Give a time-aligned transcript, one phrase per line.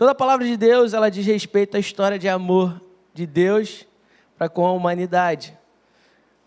[0.00, 2.80] Toda a palavra de Deus, ela diz respeito à história de amor
[3.12, 3.86] de Deus
[4.34, 5.54] para com a humanidade.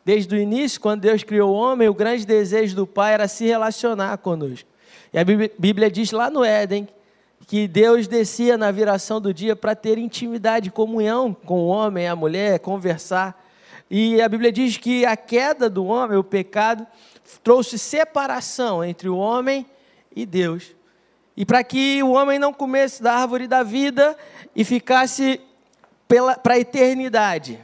[0.04, 3.46] Desde o início, quando Deus criou o homem, o grande desejo do Pai era se
[3.46, 4.68] relacionar conosco.
[5.14, 6.88] E a Bíblia diz lá no Éden
[7.46, 12.16] que Deus descia na viração do dia para ter intimidade, comunhão com o homem a
[12.16, 13.40] mulher, conversar.
[13.88, 16.88] E a Bíblia diz que a queda do homem, o pecado,
[17.44, 19.64] trouxe separação entre o homem
[20.16, 20.74] e Deus.
[21.36, 24.16] E para que o homem não comesse da árvore da vida
[24.56, 25.42] e ficasse
[26.44, 27.60] para a eternidade,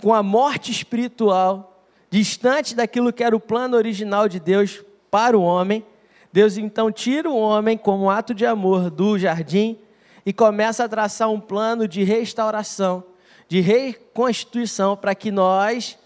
[0.00, 5.42] com a morte espiritual, distante daquilo que era o plano original de Deus para o
[5.42, 5.84] homem,
[6.32, 9.78] Deus então tira o homem como ato de amor do jardim
[10.24, 13.02] e começa a traçar um plano de restauração,
[13.48, 15.98] de reconstituição, para que nós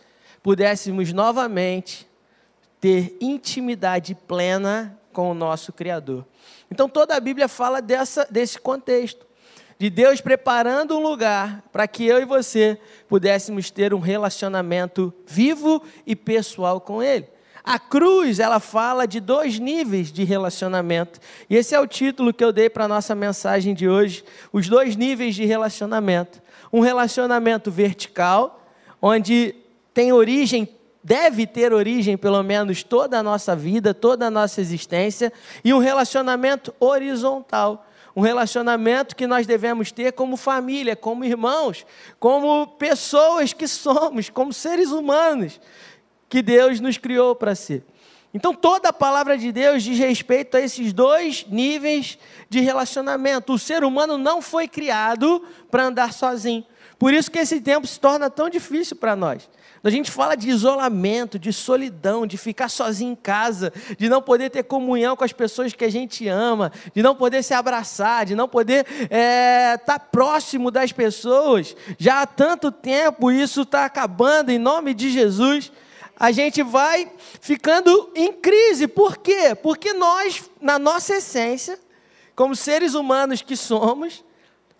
[0.42, 2.06] pudéssemos novamente
[2.80, 6.26] ter intimidade plena com o nosso Criador.
[6.70, 9.26] Então toda a Bíblia fala dessa, desse contexto,
[9.78, 15.82] de Deus preparando um lugar para que eu e você pudéssemos ter um relacionamento vivo
[16.06, 17.26] e pessoal com Ele.
[17.64, 21.20] A cruz, ela fala de dois níveis de relacionamento.
[21.48, 24.68] E esse é o título que eu dei para a nossa mensagem de hoje: os
[24.68, 26.42] dois níveis de relacionamento.
[26.72, 28.66] Um relacionamento vertical,
[29.00, 29.54] onde
[29.92, 30.68] tem origem
[31.02, 35.32] deve ter origem, pelo menos, toda a nossa vida, toda a nossa existência,
[35.64, 37.86] e um relacionamento horizontal.
[38.14, 41.86] Um relacionamento que nós devemos ter como família, como irmãos,
[42.18, 45.60] como pessoas que somos, como seres humanos
[46.28, 47.84] que Deus nos criou para ser.
[48.32, 52.16] Então, toda a palavra de Deus diz respeito a esses dois níveis
[52.48, 53.52] de relacionamento.
[53.52, 56.64] O ser humano não foi criado para andar sozinho.
[56.98, 59.48] Por isso que esse tempo se torna tão difícil para nós.
[59.82, 64.50] A gente fala de isolamento, de solidão, de ficar sozinho em casa, de não poder
[64.50, 68.34] ter comunhão com as pessoas que a gente ama, de não poder se abraçar, de
[68.34, 71.74] não poder estar é, tá próximo das pessoas.
[71.98, 75.72] Já há tanto tempo isso está acabando, em nome de Jesus.
[76.18, 78.86] A gente vai ficando em crise.
[78.86, 79.54] Por quê?
[79.54, 81.78] Porque nós, na nossa essência,
[82.36, 84.22] como seres humanos que somos,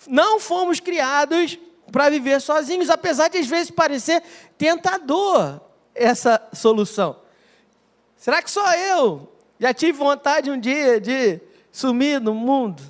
[0.06, 1.58] não fomos criados
[1.90, 4.22] para viver sozinhos, apesar de às vezes parecer
[4.56, 5.60] tentador
[5.94, 7.16] essa solução.
[8.16, 11.40] Será que só eu já tive vontade um dia de
[11.72, 12.82] sumir no mundo?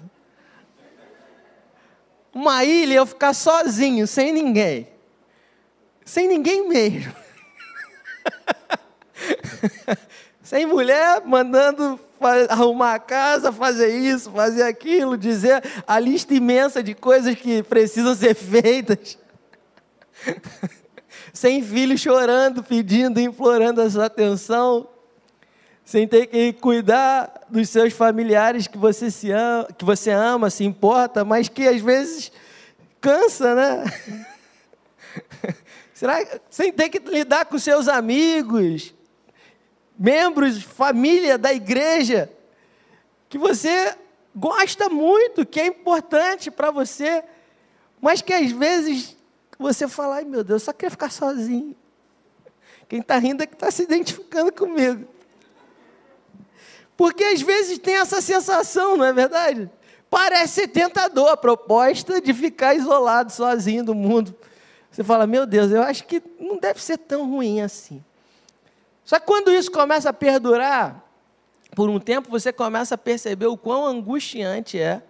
[2.32, 4.88] Uma ilha eu ficar sozinho, sem ninguém.
[6.04, 7.14] Sem ninguém mesmo.
[10.42, 11.98] sem mulher mandando
[12.48, 18.14] arrumar a casa, fazer isso, fazer aquilo, dizer a lista imensa de coisas que precisam
[18.14, 19.18] ser feitas.
[21.32, 24.88] sem filho chorando, pedindo, implorando a sua atenção,
[25.84, 30.64] sem ter que cuidar dos seus familiares que você, se ama, que você ama, se
[30.64, 32.30] importa, mas que às vezes
[33.00, 33.84] cansa, né?
[35.94, 38.94] Será sem ter que lidar com seus amigos,
[40.00, 42.32] membros, família da igreja,
[43.28, 43.94] que você
[44.34, 47.22] gosta muito, que é importante para você,
[48.00, 49.14] mas que às vezes
[49.58, 51.76] você fala, ai meu Deus, só quer ficar sozinho.
[52.88, 55.06] Quem está rindo é que está se identificando comigo.
[56.96, 59.70] Porque às vezes tem essa sensação, não é verdade?
[60.08, 64.34] Parece tentador a proposta de ficar isolado, sozinho do mundo.
[64.90, 68.02] Você fala, meu Deus, eu acho que não deve ser tão ruim assim.
[69.10, 71.04] Só que quando isso começa a perdurar,
[71.74, 75.02] por um tempo você começa a perceber o quão angustiante é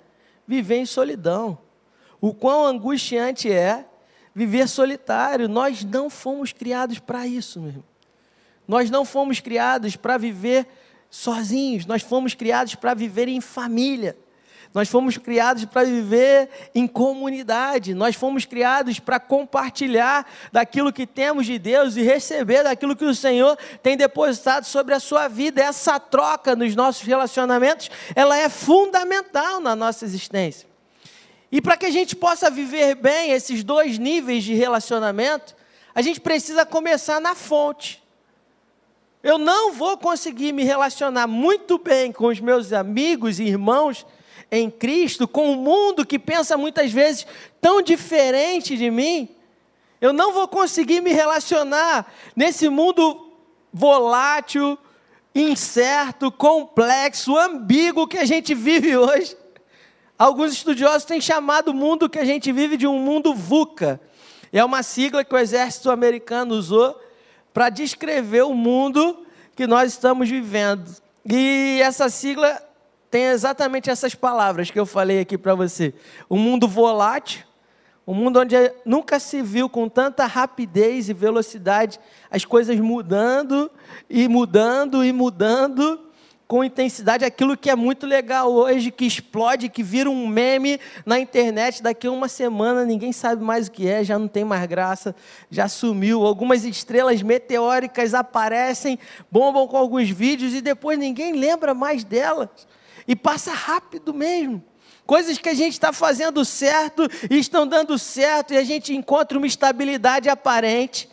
[0.47, 1.59] viver em solidão.
[2.19, 3.85] O quão angustiante é
[4.35, 5.51] viver solitário.
[5.51, 7.85] Nós não fomos criados para isso, meu irmão.
[8.67, 10.67] Nós não fomos criados para viver
[11.11, 14.17] sozinhos, nós fomos criados para viver em família.
[14.73, 17.93] Nós fomos criados para viver em comunidade.
[17.93, 23.15] Nós fomos criados para compartilhar daquilo que temos de Deus e receber daquilo que o
[23.15, 25.61] Senhor tem depositado sobre a sua vida.
[25.61, 30.69] Essa troca nos nossos relacionamentos, ela é fundamental na nossa existência.
[31.51, 35.57] E para que a gente possa viver bem esses dois níveis de relacionamento,
[35.93, 38.01] a gente precisa começar na fonte.
[39.21, 44.07] Eu não vou conseguir me relacionar muito bem com os meus amigos e irmãos
[44.51, 47.27] em Cristo, com o um mundo que pensa muitas vezes
[47.61, 49.29] tão diferente de mim,
[50.01, 53.31] eu não vou conseguir me relacionar nesse mundo
[53.73, 54.79] volátil,
[55.35, 59.37] incerto, complexo, ambíguo que a gente vive hoje.
[60.19, 64.01] Alguns estudiosos têm chamado o mundo que a gente vive de um mundo VUCA.
[64.53, 67.01] É uma sigla que o exército americano usou
[67.55, 70.91] para descrever o mundo que nós estamos vivendo.
[71.25, 72.61] E essa sigla
[73.11, 75.93] tem exatamente essas palavras que eu falei aqui para você.
[76.31, 77.45] Um mundo volátil,
[78.07, 78.55] um mundo onde
[78.85, 81.99] nunca se viu com tanta rapidez e velocidade
[82.31, 83.71] as coisas mudando
[84.09, 86.07] e mudando e mudando
[86.47, 91.21] com intensidade aquilo que é muito legal hoje, que explode, que vira um meme na
[91.21, 94.67] internet, daqui a uma semana ninguém sabe mais o que é, já não tem mais
[94.67, 95.15] graça,
[95.49, 96.27] já sumiu.
[96.27, 98.99] Algumas estrelas meteóricas aparecem,
[99.31, 102.49] bombam com alguns vídeos e depois ninguém lembra mais delas.
[103.07, 104.63] E passa rápido mesmo.
[105.07, 109.37] Coisas que a gente está fazendo certo e estão dando certo, e a gente encontra
[109.37, 111.09] uma estabilidade aparente.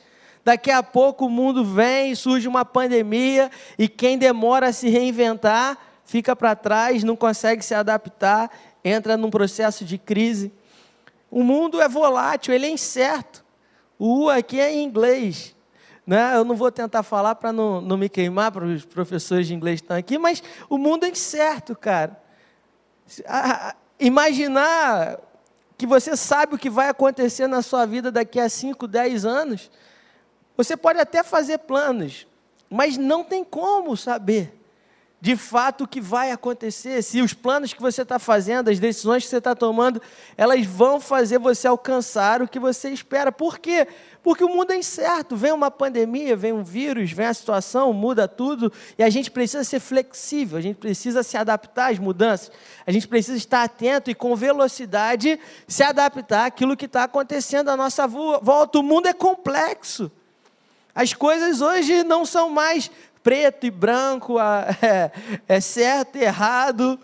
[0.45, 5.77] Daqui a pouco o mundo vem, surge uma pandemia, e quem demora a se reinventar
[6.05, 8.49] fica para trás, não consegue se adaptar,
[8.83, 10.53] entra num processo de crise.
[11.29, 13.43] O mundo é volátil, ele é incerto.
[13.99, 15.56] O U aqui é em inglês.
[16.07, 16.35] Né?
[16.35, 19.81] Eu não vou tentar falar para não, não me queimar para os professores de inglês
[19.81, 22.25] estão aqui, mas o mundo é incerto, cara
[23.99, 25.19] imaginar
[25.77, 29.71] que você sabe o que vai acontecer na sua vida daqui a 5, 10 anos,
[30.55, 32.27] você pode até fazer planos,
[32.69, 34.56] mas não tem como saber
[35.19, 39.23] de fato o que vai acontecer, se os planos que você está fazendo, as decisões
[39.23, 39.99] que você está tomando,
[40.37, 43.31] elas vão fazer você alcançar o que você espera.
[43.31, 43.87] Por quê?
[44.21, 45.35] Porque o mundo é incerto.
[45.35, 49.63] Vem uma pandemia, vem um vírus, vem a situação, muda tudo, e a gente precisa
[49.63, 52.51] ser flexível, a gente precisa se adaptar às mudanças,
[52.85, 57.75] a gente precisa estar atento e com velocidade se adaptar àquilo que está acontecendo à
[57.75, 58.77] nossa volta.
[58.77, 60.11] O mundo é complexo.
[60.97, 62.89] As coisas hoje não são mais
[63.27, 65.11] preto e branco, é,
[65.49, 66.97] é certo e errado.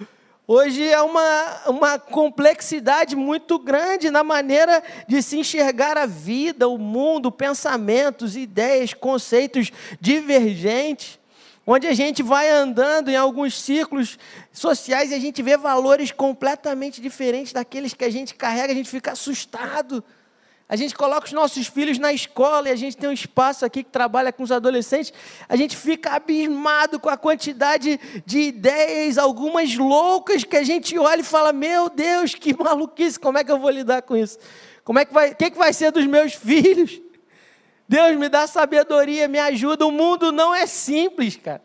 [0.47, 6.77] Hoje é uma, uma complexidade muito grande na maneira de se enxergar a vida, o
[6.77, 11.19] mundo, pensamentos, ideias, conceitos divergentes,
[11.67, 14.17] onde a gente vai andando em alguns círculos
[14.53, 18.89] sociais e a gente vê valores completamente diferentes daqueles que a gente carrega, a gente
[18.89, 20.01] fica assustado.
[20.73, 23.83] A gente coloca os nossos filhos na escola e a gente tem um espaço aqui
[23.83, 25.13] que trabalha com os adolescentes.
[25.47, 31.21] A gente fica abismado com a quantidade de ideias, algumas loucas, que a gente olha
[31.21, 34.39] e fala: Meu Deus, que maluquice, como é que eu vou lidar com isso?
[34.83, 36.99] Como é que vai, o que, que vai ser dos meus filhos?
[37.87, 39.85] Deus me dá sabedoria, me ajuda.
[39.85, 41.61] O mundo não é simples, cara.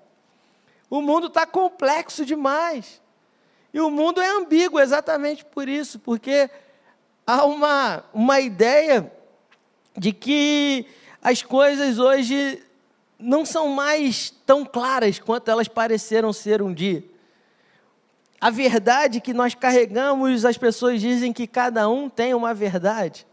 [0.91, 3.01] O mundo está complexo demais.
[3.73, 6.51] E o mundo é ambíguo exatamente por isso, porque
[7.29, 9.13] há uma, uma ideia
[9.95, 10.87] de que
[11.21, 12.65] as coisas hoje
[13.19, 17.05] não são mais tão claras quanto elas pareceram ser um dia.
[18.41, 23.27] A verdade que nós carregamos, as pessoas dizem que cada um tem uma verdade.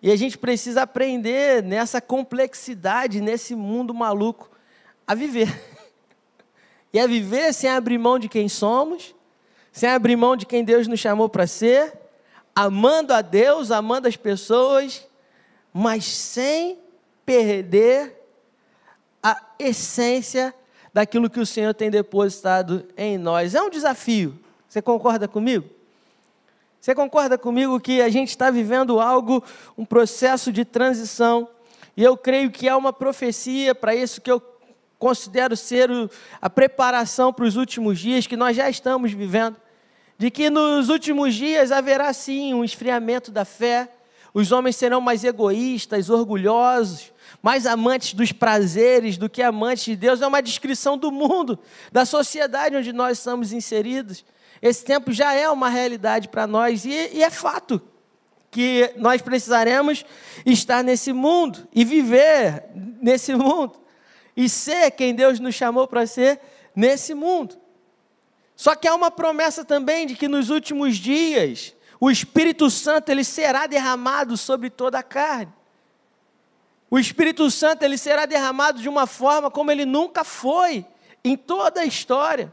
[0.00, 4.50] E a gente precisa aprender nessa complexidade, nesse mundo maluco,
[5.06, 5.48] a viver.
[6.92, 9.14] E a viver sem abrir mão de quem somos,
[9.70, 11.92] sem abrir mão de quem Deus nos chamou para ser,
[12.56, 15.06] amando a Deus, amando as pessoas,
[15.74, 16.78] mas sem
[17.26, 18.18] perder
[19.22, 20.54] a essência
[20.90, 23.54] daquilo que o Senhor tem depositado em nós.
[23.54, 24.38] É um desafio.
[24.66, 25.68] Você concorda comigo?
[26.80, 29.44] Você concorda comigo que a gente está vivendo algo,
[29.76, 31.48] um processo de transição,
[31.94, 34.40] e eu creio que há uma profecia para isso que eu
[34.98, 35.90] considero ser
[36.40, 39.56] a preparação para os últimos dias que nós já estamos vivendo
[40.18, 43.88] de que nos últimos dias haverá sim um esfriamento da fé,
[44.32, 50.20] os homens serão mais egoístas, orgulhosos, mais amantes dos prazeres do que amantes de Deus.
[50.20, 51.58] É uma descrição do mundo,
[51.90, 54.24] da sociedade onde nós estamos inseridos.
[54.60, 57.80] Esse tempo já é uma realidade para nós e, e é fato
[58.50, 60.04] que nós precisaremos
[60.44, 63.72] estar nesse mundo e viver nesse mundo
[64.36, 66.40] e ser quem Deus nos chamou para ser
[66.74, 67.56] nesse mundo.
[68.56, 73.22] Só que há uma promessa também de que nos últimos dias o Espírito Santo ele
[73.22, 75.52] será derramado sobre toda a carne.
[76.90, 80.86] O Espírito Santo ele será derramado de uma forma como ele nunca foi
[81.22, 82.52] em toda a história.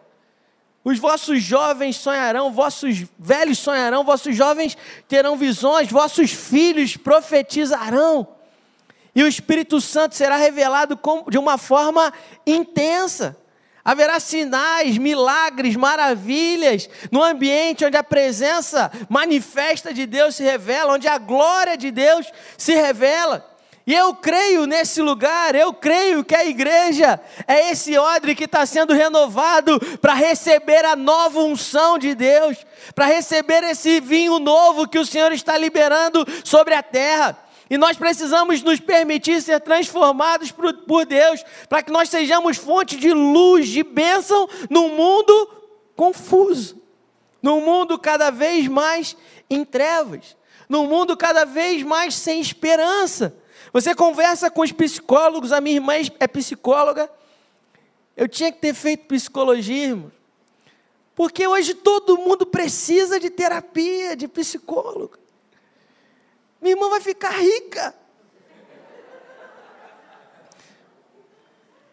[0.83, 8.27] Os vossos jovens sonharão, vossos velhos sonharão, vossos jovens terão visões, vossos filhos profetizarão.
[9.15, 12.11] E o Espírito Santo será revelado de uma forma
[12.45, 13.37] intensa.
[13.85, 21.07] Haverá sinais, milagres, maravilhas no ambiente onde a presença manifesta de Deus se revela, onde
[21.07, 23.53] a glória de Deus se revela.
[23.85, 28.65] E eu creio nesse lugar, eu creio que a igreja é esse odre que está
[28.65, 34.97] sendo renovado para receber a nova unção de Deus, para receber esse vinho novo que
[34.97, 37.42] o Senhor está liberando sobre a terra.
[37.69, 43.11] E nós precisamos nos permitir ser transformados por, Deus, para que nós sejamos fonte de
[43.11, 45.49] luz, de bênção num mundo
[45.95, 46.81] confuso,
[47.41, 49.15] num mundo cada vez mais
[49.49, 50.35] em trevas,
[50.67, 53.35] num mundo cada vez mais sem esperança.
[53.71, 57.09] Você conversa com os psicólogos, a minha irmã é psicóloga.
[58.15, 60.11] Eu tinha que ter feito psicologia, irmão.
[61.15, 65.22] Porque hoje todo mundo precisa de terapia, de psicólogo.
[66.63, 67.93] Minha irmã vai ficar rica.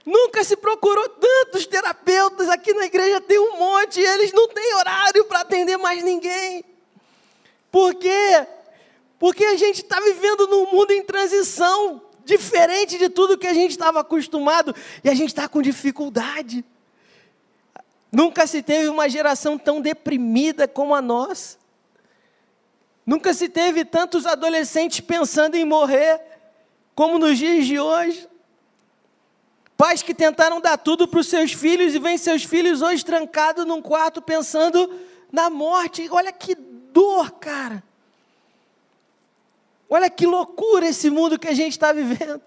[0.06, 4.74] Nunca se procurou tantos terapeutas, aqui na igreja tem um monte, e eles não têm
[4.76, 6.64] horário para atender mais ninguém.
[7.68, 8.46] Por quê?
[9.18, 13.72] Porque a gente está vivendo num mundo em transição, diferente de tudo que a gente
[13.72, 14.72] estava acostumado,
[15.02, 16.64] e a gente está com dificuldade.
[18.12, 21.59] Nunca se teve uma geração tão deprimida como a nossa.
[23.10, 26.20] Nunca se teve tantos adolescentes pensando em morrer
[26.94, 28.28] como nos dias de hoje.
[29.76, 33.66] Pais que tentaram dar tudo para os seus filhos e vêm seus filhos hoje trancados
[33.66, 34.96] num quarto pensando
[35.32, 36.08] na morte.
[36.08, 37.82] Olha que dor, cara.
[39.88, 42.40] Olha que loucura esse mundo que a gente está vivendo.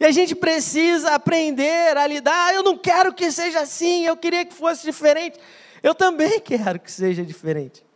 [0.00, 2.52] E a gente precisa aprender a lidar.
[2.52, 5.38] Eu não quero que seja assim, eu queria que fosse diferente.
[5.84, 7.86] Eu também quero que seja diferente.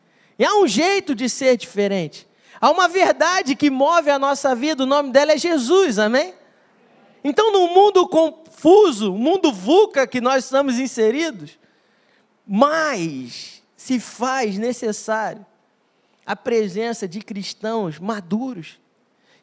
[0.43, 2.27] E há um jeito de ser diferente.
[2.61, 6.35] Há uma verdade que move a nossa vida, o nome dela é Jesus, amém?
[7.23, 11.57] Então, no mundo confuso, mundo VUCA que nós estamos inseridos,
[12.45, 15.47] mais se faz necessário
[16.27, 18.81] a presença de cristãos maduros,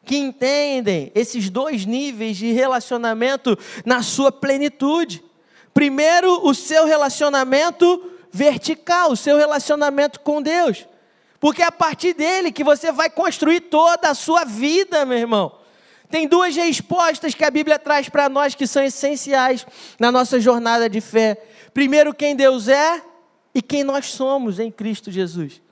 [0.04, 5.24] que entendem esses dois níveis de relacionamento na sua plenitude.
[5.72, 10.89] Primeiro, o seu relacionamento vertical, o seu relacionamento com Deus.
[11.40, 15.58] Porque é a partir dele que você vai construir toda a sua vida, meu irmão.
[16.10, 19.66] Tem duas respostas que a Bíblia traz para nós que são essenciais
[19.98, 21.40] na nossa jornada de fé.
[21.72, 23.00] Primeiro, quem Deus é
[23.54, 25.62] e quem nós somos em Cristo Jesus.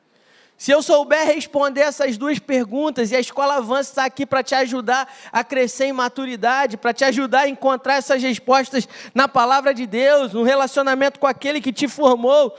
[0.56, 4.56] Se eu souber responder essas duas perguntas, e a Escola Avança está aqui para te
[4.56, 9.86] ajudar a crescer em maturidade, para te ajudar a encontrar essas respostas na palavra de
[9.86, 12.56] Deus, no relacionamento com aquele que te formou.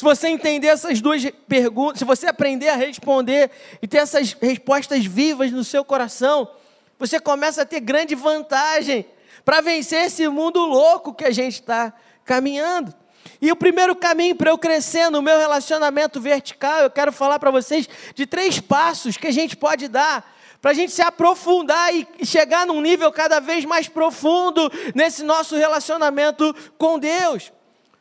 [0.00, 3.50] Se você entender essas duas perguntas, se você aprender a responder
[3.82, 6.50] e ter essas respostas vivas no seu coração,
[6.98, 9.04] você começa a ter grande vantagem
[9.44, 11.92] para vencer esse mundo louco que a gente está
[12.24, 12.94] caminhando.
[13.42, 17.50] E o primeiro caminho para eu crescer no meu relacionamento vertical, eu quero falar para
[17.50, 22.24] vocês de três passos que a gente pode dar para a gente se aprofundar e
[22.24, 27.52] chegar num nível cada vez mais profundo nesse nosso relacionamento com Deus.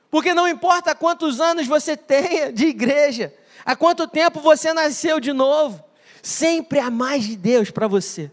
[0.09, 3.33] Porque não importa quantos anos você tenha de igreja,
[3.65, 5.83] há quanto tempo você nasceu de novo,
[6.21, 8.31] sempre há mais de Deus para você.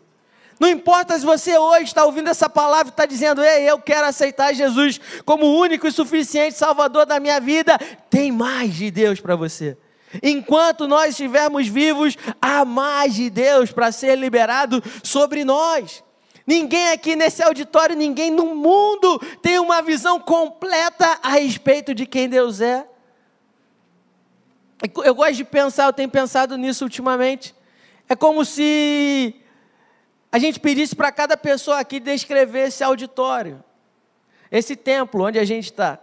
[0.59, 4.07] Não importa se você hoje está ouvindo essa palavra e está dizendo, ei, eu quero
[4.07, 7.79] aceitar Jesus como único e suficiente Salvador da minha vida,
[8.09, 9.77] tem mais de Deus para você.
[10.23, 16.03] Enquanto nós estivermos vivos, há mais de Deus para ser liberado sobre nós.
[16.47, 22.29] Ninguém aqui nesse auditório, ninguém no mundo tem uma visão completa a respeito de quem
[22.29, 22.87] Deus é.
[25.05, 27.55] Eu gosto de pensar, eu tenho pensado nisso ultimamente.
[28.09, 29.35] É como se
[30.31, 33.65] a gente pedisse para cada pessoa aqui descrever esse auditório,
[34.51, 35.99] esse templo onde a gente está.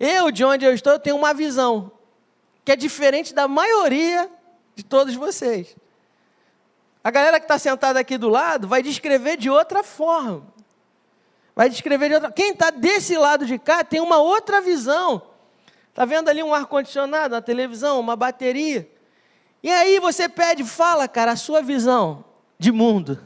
[0.00, 1.92] Eu, de onde eu estou, eu tenho uma visão
[2.64, 4.30] que é diferente da maioria
[4.74, 5.76] de todos vocês.
[7.06, 10.42] A galera que está sentada aqui do lado vai descrever de outra forma.
[11.54, 15.22] Vai descrever de outra Quem está desse lado de cá tem uma outra visão.
[15.88, 18.90] Está vendo ali um ar-condicionado, uma televisão, uma bateria.
[19.62, 22.24] E aí você pede, fala, cara, a sua visão
[22.58, 23.22] de mundo.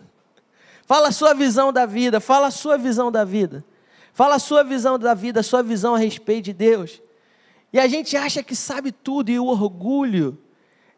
[0.84, 3.64] Fala a sua visão da vida, fala a sua visão da vida.
[4.12, 7.00] Fala a sua visão da vida, a sua visão a respeito de Deus.
[7.72, 10.38] E a gente acha que sabe tudo, e o orgulho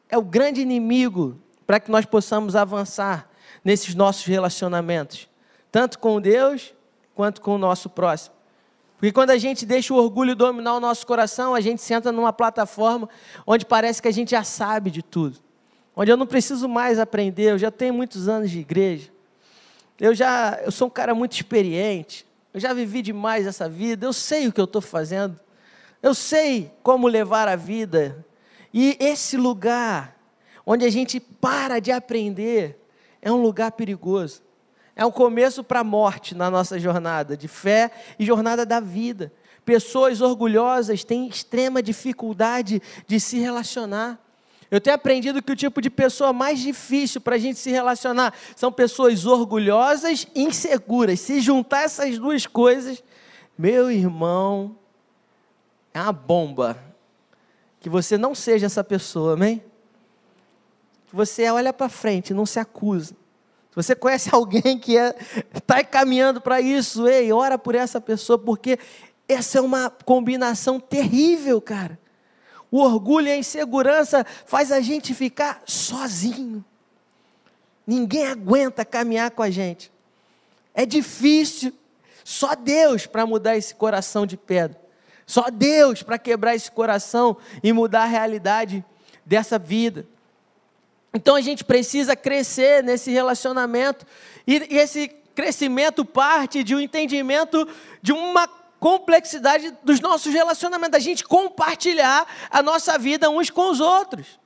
[0.08, 1.40] é o grande inimigo
[1.72, 3.30] para que nós possamos avançar
[3.64, 5.26] nesses nossos relacionamentos,
[5.70, 6.74] tanto com Deus
[7.14, 8.34] quanto com o nosso próximo.
[8.98, 12.30] Porque quando a gente deixa o orgulho dominar o nosso coração, a gente senta numa
[12.30, 13.08] plataforma
[13.46, 15.40] onde parece que a gente já sabe de tudo
[15.96, 19.10] onde eu não preciso mais aprender, eu já tenho muitos anos de igreja.
[19.98, 22.26] Eu já, eu sou um cara muito experiente.
[22.52, 25.40] Eu já vivi demais essa vida, eu sei o que eu estou fazendo.
[26.02, 28.26] Eu sei como levar a vida.
[28.74, 30.20] E esse lugar
[30.66, 32.78] onde a gente para de aprender
[33.20, 34.42] é um lugar perigoso.
[34.94, 39.32] É um começo para a morte na nossa jornada de fé e jornada da vida.
[39.64, 44.18] Pessoas orgulhosas têm extrema dificuldade de se relacionar.
[44.70, 48.34] Eu tenho aprendido que o tipo de pessoa mais difícil para a gente se relacionar
[48.56, 51.20] são pessoas orgulhosas e inseguras.
[51.20, 53.02] Se juntar essas duas coisas,
[53.56, 54.76] meu irmão,
[55.92, 56.76] é uma bomba.
[57.80, 59.62] Que você não seja essa pessoa, amém?
[61.12, 63.14] Você olha para frente, não se acusa.
[63.70, 64.96] Se você conhece alguém que
[65.54, 68.78] está é, caminhando para isso, ei, ora por essa pessoa, porque
[69.28, 71.98] essa é uma combinação terrível, cara.
[72.70, 76.64] O orgulho e a insegurança faz a gente ficar sozinho.
[77.86, 79.92] Ninguém aguenta caminhar com a gente.
[80.74, 81.72] É difícil.
[82.24, 84.80] Só Deus para mudar esse coração de pedra.
[85.26, 88.84] Só Deus para quebrar esse coração e mudar a realidade
[89.24, 90.06] dessa vida.
[91.14, 94.06] Então a gente precisa crescer nesse relacionamento,
[94.46, 97.66] e, e esse crescimento parte de um entendimento
[98.00, 98.48] de uma
[98.80, 104.40] complexidade dos nossos relacionamentos, da gente compartilhar a nossa vida uns com os outros.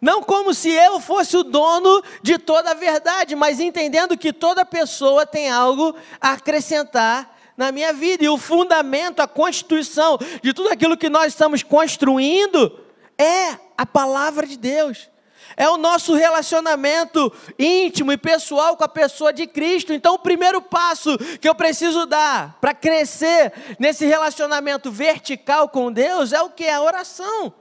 [0.00, 4.64] Não como se eu fosse o dono de toda a verdade, mas entendendo que toda
[4.64, 8.24] pessoa tem algo a acrescentar na minha vida.
[8.24, 12.78] E o fundamento, a constituição de tudo aquilo que nós estamos construindo
[13.16, 15.08] é a palavra de Deus.
[15.56, 19.92] É o nosso relacionamento íntimo e pessoal com a pessoa de Cristo.
[19.92, 26.34] Então, o primeiro passo que eu preciso dar para crescer nesse relacionamento vertical com Deus
[26.34, 26.68] é o que?
[26.68, 27.54] A oração.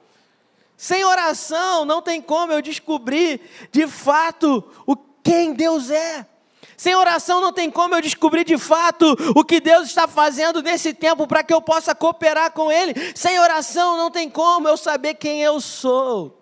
[0.75, 3.39] Sem oração não tem como eu descobrir
[3.71, 6.27] de fato o quem Deus é.
[6.75, 10.93] Sem oração não tem como eu descobrir de fato o que Deus está fazendo nesse
[10.93, 12.93] tempo para que eu possa cooperar com Ele.
[13.15, 16.34] Sem oração não tem como eu saber quem eu sou.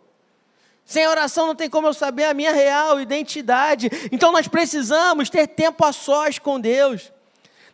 [0.86, 3.90] Sem oração não tem como eu saber a minha real identidade.
[4.12, 7.12] Então nós precisamos ter tempo a sós com Deus.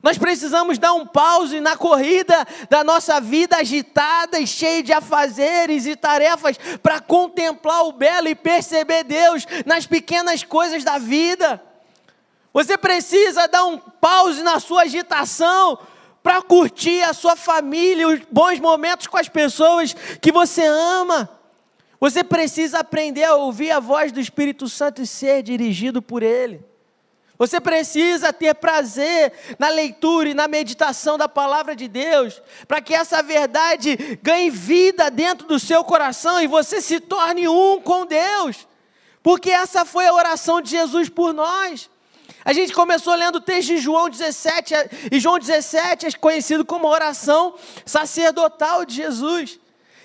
[0.02, 5.86] Nós precisamos dar um pause na corrida da nossa vida agitada e cheia de afazeres
[5.86, 11.62] e tarefas para contemplar o belo e perceber Deus nas pequenas coisas da vida.
[12.54, 15.78] Você precisa dar um pause na sua agitação
[16.24, 21.39] para curtir a sua família, os bons momentos com as pessoas que você ama.
[22.00, 26.64] Você precisa aprender a ouvir a voz do Espírito Santo e ser dirigido por Ele.
[27.38, 32.94] Você precisa ter prazer na leitura e na meditação da palavra de Deus, para que
[32.94, 38.68] essa verdade ganhe vida dentro do seu coração e você se torne um com Deus.
[39.24, 41.90] Porque essa foi a oração de Jesus por nós.
[42.44, 44.74] A gente começou lendo o texto de João 17,
[45.12, 49.60] e João 17 é conhecido como a oração sacerdotal de Jesus.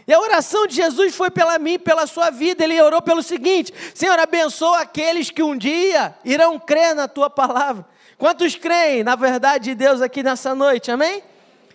[0.07, 2.62] E a oração de Jesus foi pela mim, pela sua vida.
[2.64, 7.87] Ele orou pelo seguinte: Senhor, abençoa aqueles que um dia irão crer na tua palavra.
[8.19, 10.90] Quantos creem na verdade de Deus aqui nessa noite?
[10.90, 11.23] Amém?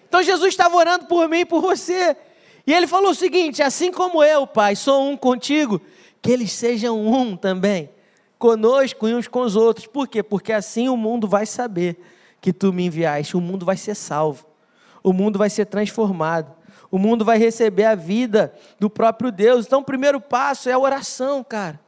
[0.08, 2.16] Então Jesus estava orando por mim e por você.
[2.68, 5.82] E ele falou o seguinte: assim como eu, Pai, sou um contigo,
[6.22, 7.90] que eles sejam um também,
[8.38, 9.88] conosco e uns com os outros.
[9.88, 10.22] Por quê?
[10.22, 12.00] Porque assim o mundo vai saber
[12.40, 14.46] que tu me enviaste, o mundo vai ser salvo,
[15.04, 16.59] o mundo vai ser transformado
[16.92, 19.66] o mundo vai receber a vida do próprio Deus.
[19.66, 21.80] Então, o primeiro passo é a oração, cara.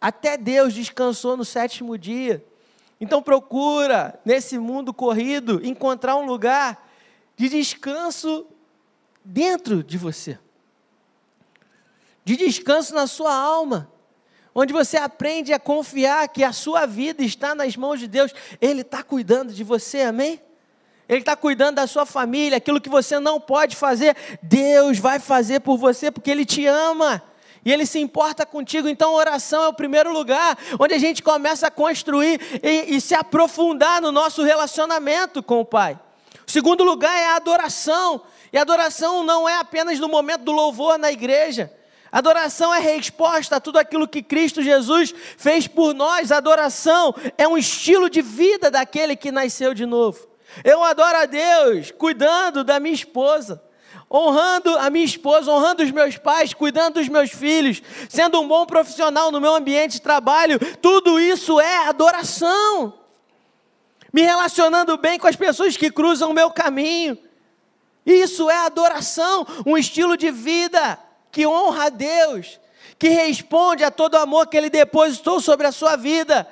[0.00, 2.44] Até Deus descansou no sétimo dia.
[3.00, 6.88] Então, procura, nesse mundo corrido, encontrar um lugar
[7.36, 8.46] de descanso
[9.24, 10.38] dentro de você,
[12.24, 13.90] de descanso na sua alma,
[14.54, 18.82] onde você aprende a confiar que a sua vida está nas mãos de Deus, Ele
[18.82, 20.40] está cuidando de você, amém?
[21.08, 25.60] Ele está cuidando da sua família, aquilo que você não pode fazer, Deus vai fazer
[25.60, 27.22] por você, porque Ele te ama.
[27.64, 31.66] E Ele se importa contigo, então oração é o primeiro lugar onde a gente começa
[31.66, 35.98] a construir e, e se aprofundar no nosso relacionamento com o Pai.
[36.46, 40.52] O segundo lugar é a adoração, e a adoração não é apenas no momento do
[40.52, 41.70] louvor na igreja,
[42.14, 46.30] Adoração é resposta a tudo aquilo que Cristo Jesus fez por nós.
[46.30, 50.33] Adoração é um estilo de vida daquele que nasceu de novo.
[50.62, 53.62] Eu adoro a Deus cuidando da minha esposa,
[54.12, 58.64] honrando a minha esposa, honrando os meus pais, cuidando dos meus filhos, sendo um bom
[58.66, 60.58] profissional no meu ambiente de trabalho.
[60.76, 62.94] Tudo isso é adoração.
[64.12, 67.18] Me relacionando bem com as pessoas que cruzam o meu caminho.
[68.06, 70.98] Isso é adoração, um estilo de vida
[71.32, 72.60] que honra a Deus,
[72.98, 76.46] que responde a todo o amor que Ele depositou sobre a sua vida.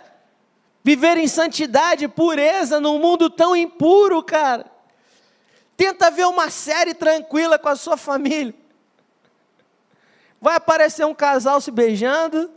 [0.84, 4.66] Viver em santidade pureza num mundo tão impuro, cara.
[5.76, 8.54] Tenta ver uma série tranquila com a sua família.
[10.40, 12.50] Vai aparecer um casal se beijando.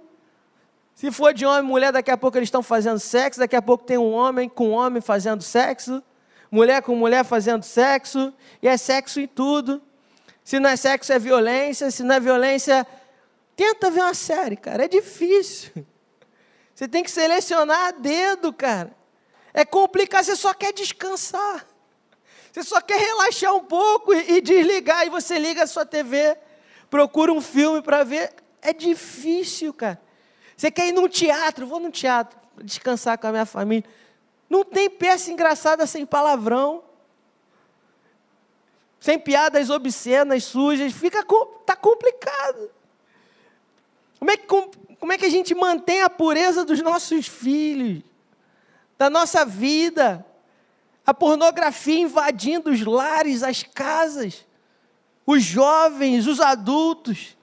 [0.95, 3.39] Se for de homem e mulher, daqui a pouco eles estão fazendo sexo.
[3.39, 6.01] Daqui a pouco tem um homem com homem fazendo sexo.
[6.49, 8.33] Mulher com mulher fazendo sexo.
[8.61, 9.81] E é sexo em tudo.
[10.43, 11.91] Se não é sexo, é violência.
[11.91, 12.87] Se não é violência,
[13.55, 14.85] tenta ver uma série, cara.
[14.85, 15.85] É difícil.
[16.75, 18.93] Você tem que selecionar a dedo, cara.
[19.53, 21.65] É complicado, você só quer descansar.
[22.51, 26.37] Você só quer relaxar um pouco e, e desligar, e você liga a sua TV,
[26.89, 28.33] procura um filme para ver.
[28.61, 30.01] É difícil, cara.
[30.57, 33.89] Você quer ir num teatro, vou num teatro, descansar com a minha família.
[34.49, 36.83] Não tem peça engraçada sem palavrão.
[38.99, 41.23] Sem piadas obscenas, sujas, fica
[41.65, 42.71] tá complicado.
[44.17, 44.47] Como é, que,
[45.05, 48.01] como é que a gente mantém a pureza dos nossos filhos,
[48.97, 50.25] da nossa vida?
[51.05, 54.43] A pornografia invadindo os lares, as casas,
[55.23, 57.37] os jovens, os adultos,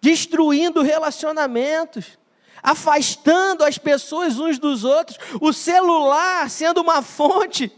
[0.00, 2.16] destruindo relacionamentos,
[2.62, 7.72] afastando as pessoas uns dos outros, o celular sendo uma fonte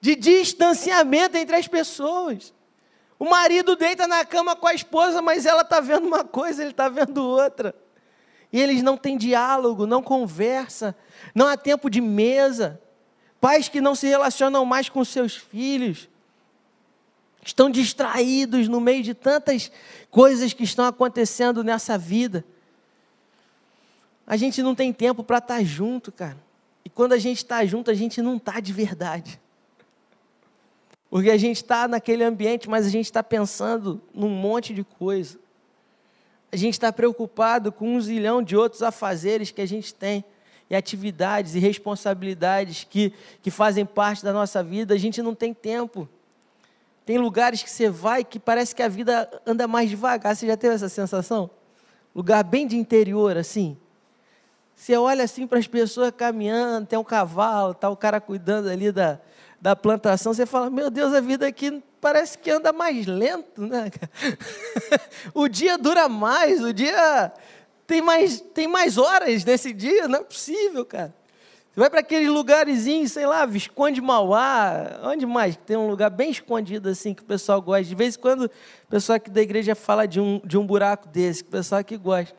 [0.00, 2.52] de distanciamento entre as pessoas.
[3.16, 6.72] O marido deita na cama com a esposa, mas ela está vendo uma coisa, ele
[6.72, 7.72] está vendo outra.
[8.52, 10.96] E eles não têm diálogo, não conversa,
[11.34, 12.80] não há tempo de mesa.
[13.40, 16.08] Pais que não se relacionam mais com seus filhos,
[17.44, 19.70] estão distraídos no meio de tantas
[20.10, 22.44] coisas que estão acontecendo nessa vida.
[24.26, 26.36] A gente não tem tempo para estar tá junto, cara.
[26.84, 29.40] E quando a gente está junto, a gente não está de verdade.
[31.10, 35.38] Porque a gente está naquele ambiente, mas a gente está pensando num monte de coisa.
[36.50, 40.24] A gente está preocupado com um zilhão de outros afazeres que a gente tem
[40.70, 45.52] e atividades e responsabilidades que, que fazem parte da nossa vida, a gente não tem
[45.54, 46.08] tempo.
[47.04, 50.36] Tem lugares que você vai que parece que a vida anda mais devagar.
[50.36, 51.50] Você já teve essa sensação?
[52.14, 53.76] Lugar bem de interior, assim.
[54.74, 58.92] Você olha assim para as pessoas caminhando, tem um cavalo, tá o cara cuidando ali
[58.92, 59.18] da,
[59.60, 63.90] da plantação, você fala, meu Deus, a vida aqui parece que anda mais lento, né?
[65.34, 67.32] o dia dura mais, o dia
[67.86, 71.14] tem mais, tem mais horas nesse dia, não é possível, cara.
[71.72, 75.56] Você vai para aqueles lugarzinhos, sei lá, Visconde Mauá, onde mais?
[75.56, 77.84] Tem um lugar bem escondido assim que o pessoal gosta.
[77.84, 81.06] De vez em quando o pessoal aqui da igreja fala de um, de um buraco
[81.06, 82.34] desse, que o pessoal aqui gosta.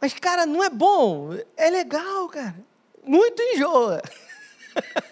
[0.00, 2.54] Mas, cara, não é bom, é legal, cara.
[3.04, 4.00] Muito enjoa.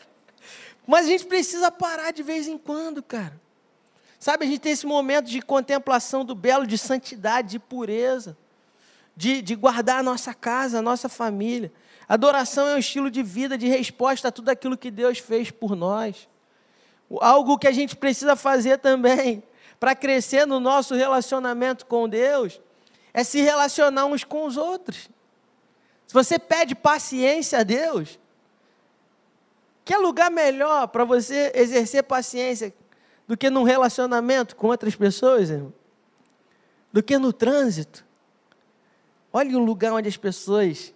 [0.89, 3.41] Mas a gente precisa parar de vez em quando, cara.
[4.19, 8.37] Sabe, a gente tem esse momento de contemplação do belo, de santidade, de pureza
[9.19, 11.73] de, de guardar a nossa casa, a nossa família.
[12.09, 15.75] Adoração é um estilo de vida, de resposta a tudo aquilo que Deus fez por
[15.75, 16.29] nós.
[17.21, 19.43] Algo que a gente precisa fazer também
[19.81, 22.61] para crescer no nosso relacionamento com Deus
[23.13, 25.11] é se relacionar uns com os outros.
[26.07, 28.21] Se você pede paciência a Deus,
[29.89, 32.75] que lugar melhor para você exercer paciência
[33.27, 35.73] do que num relacionamento com outras pessoas, irmão?
[36.93, 38.05] Do que no trânsito?
[39.33, 40.93] Olha um lugar onde as pessoas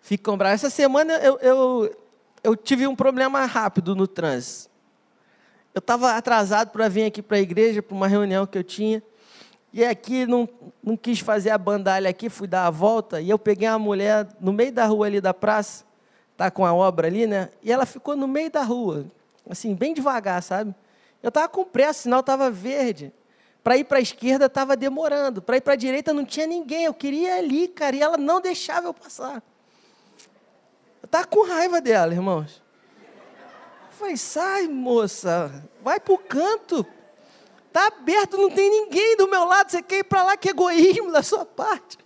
[0.00, 0.62] ficam bravas.
[0.62, 1.96] Essa semana eu, eu,
[2.44, 4.70] eu tive um problema rápido no trânsito.
[5.74, 9.02] Eu estava atrasado para vir aqui para a igreja, para uma reunião que eu tinha.
[9.72, 10.48] E aqui não,
[10.80, 13.20] não quis fazer a bandalha aqui, fui dar a volta.
[13.20, 15.84] E eu peguei uma mulher no meio da rua ali da praça,
[16.42, 17.50] tá com a obra ali, né?
[17.62, 19.06] E ela ficou no meio da rua,
[19.48, 20.74] assim, bem devagar, sabe?
[21.22, 23.12] Eu estava com pressa, o sinal estava verde.
[23.62, 25.40] Para ir para a esquerda estava demorando.
[25.40, 26.84] Para ir para a direita não tinha ninguém.
[26.84, 27.94] Eu queria ir ali, cara.
[27.94, 29.40] E ela não deixava eu passar.
[31.00, 32.60] Eu estava com raiva dela, irmãos.
[33.86, 35.64] Eu falei, sai, moça.
[35.80, 36.84] Vai para o canto.
[37.68, 39.70] Está aberto, não tem ninguém do meu lado.
[39.70, 41.98] Você quer ir para lá, que egoísmo da sua parte.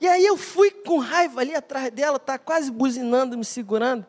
[0.00, 4.06] E aí eu fui com raiva ali atrás dela, tá quase buzinando, me segurando.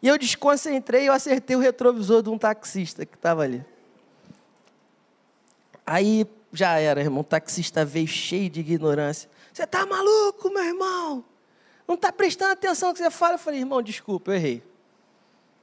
[0.00, 3.64] E eu desconcentrei, eu acertei o retrovisor de um taxista que estava ali.
[5.86, 7.20] Aí já era, irmão.
[7.20, 9.28] O taxista veio cheio de ignorância.
[9.52, 11.24] Você está maluco, meu irmão?
[11.86, 13.34] Não está prestando atenção no que você fala?
[13.34, 14.62] Eu falei, irmão, desculpa, eu errei.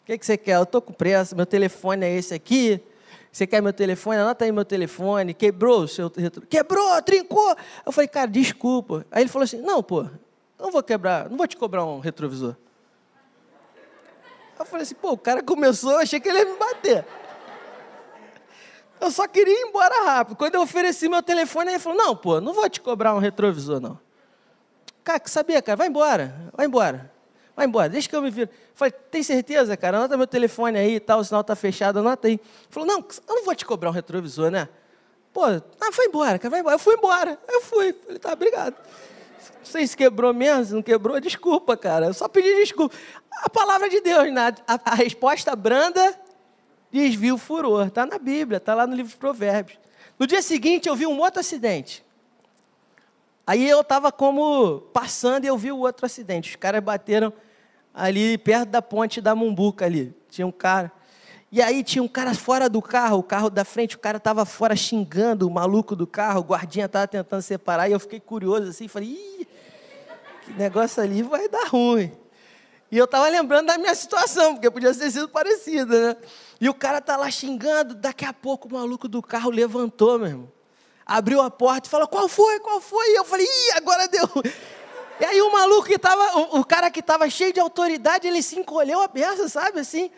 [0.04, 0.56] O que, que você quer?
[0.58, 2.82] Eu estou com pressa, meu telefone é esse aqui.
[3.32, 4.18] Você quer meu telefone?
[4.18, 5.34] Anota aí meu telefone.
[5.34, 6.12] Quebrou o seu
[6.50, 7.56] Quebrou, trincou.
[7.86, 9.06] Eu falei, cara, desculpa.
[9.12, 10.06] Aí ele falou assim: não, pô,
[10.60, 12.56] não vou quebrar, não vou te cobrar um retrovisor.
[14.60, 17.06] Eu falei assim, pô, o cara começou, eu achei que ele ia me bater.
[19.00, 20.36] Eu só queria ir embora rápido.
[20.36, 23.80] Quando eu ofereci meu telefone, ele falou: Não, pô, não vou te cobrar um retrovisor,
[23.80, 23.98] não.
[25.04, 25.78] Cara, que sabia, cara?
[25.78, 27.12] Vai embora, vai embora.
[27.56, 28.50] Vai embora, deixa que eu me viro.
[28.80, 29.98] Falei, tem certeza, cara?
[29.98, 32.40] Anota meu telefone aí e tal, o sinal tá fechado, anota aí.
[32.70, 34.70] Falou, não, eu não vou te cobrar um retrovisor, né?
[35.34, 36.76] Pô, ah, vai embora, cara, vai embora.
[36.76, 37.38] Eu fui embora.
[37.50, 37.92] Eu fui.
[37.92, 38.76] Falei, tá, obrigado.
[39.58, 42.06] Não sei se quebrou mesmo, se não quebrou, desculpa, cara.
[42.06, 42.96] Eu só pedi desculpa.
[43.44, 44.56] A palavra de Deus, né?
[44.66, 46.18] a, a resposta branda
[46.90, 47.88] desvia o furor.
[47.88, 49.78] Está na Bíblia, está lá no livro de Provérbios.
[50.18, 52.02] No dia seguinte, eu vi um outro acidente.
[53.46, 56.52] Aí eu estava como passando e eu vi o outro acidente.
[56.52, 57.34] Os caras bateram
[58.00, 60.16] ali perto da ponte da Mumbuca ali.
[60.30, 60.92] Tinha um cara.
[61.52, 64.46] E aí tinha um cara fora do carro, o carro da frente, o cara estava
[64.46, 68.70] fora xingando o maluco do carro, o guardinha estava tentando separar, e eu fiquei curioso
[68.70, 69.48] assim, falei, Ih,
[70.46, 72.12] que negócio ali vai dar ruim.
[72.92, 76.18] E eu estava lembrando da minha situação, porque podia ter sido parecida, né?
[76.62, 80.28] E o cara tá lá xingando, daqui a pouco o maluco do carro levantou, meu
[80.28, 80.52] irmão.
[81.06, 83.14] Abriu a porta e falou, qual foi, qual foi?
[83.14, 84.30] E eu falei, ih, agora deu.
[85.20, 88.42] E aí o maluco que estava, o, o cara que estava cheio de autoridade, ele
[88.42, 90.10] se encolheu a beça, sabe assim?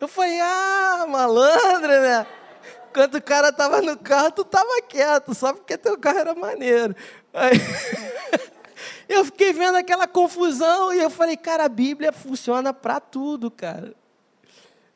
[0.00, 2.26] Eu falei, ah, malandro, né?
[2.92, 6.94] Quando o cara tava no carro, tu tava quieto, só porque teu carro era maneiro.
[7.32, 7.52] Aí,
[9.08, 13.94] eu fiquei vendo aquela confusão e eu falei, cara, a Bíblia funciona para tudo, cara.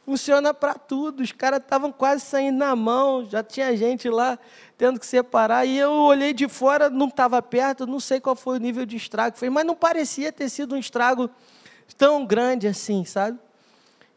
[0.07, 1.25] Funciona para tudo.
[1.25, 4.39] Os caras estavam quase saindo na mão, já tinha gente lá
[4.79, 5.67] tendo que separar.
[5.67, 8.97] E eu olhei de fora, não estava perto, não sei qual foi o nível de
[8.97, 9.37] estrago.
[9.51, 11.29] Mas não parecia ter sido um estrago
[11.99, 13.37] tão grande assim, sabe?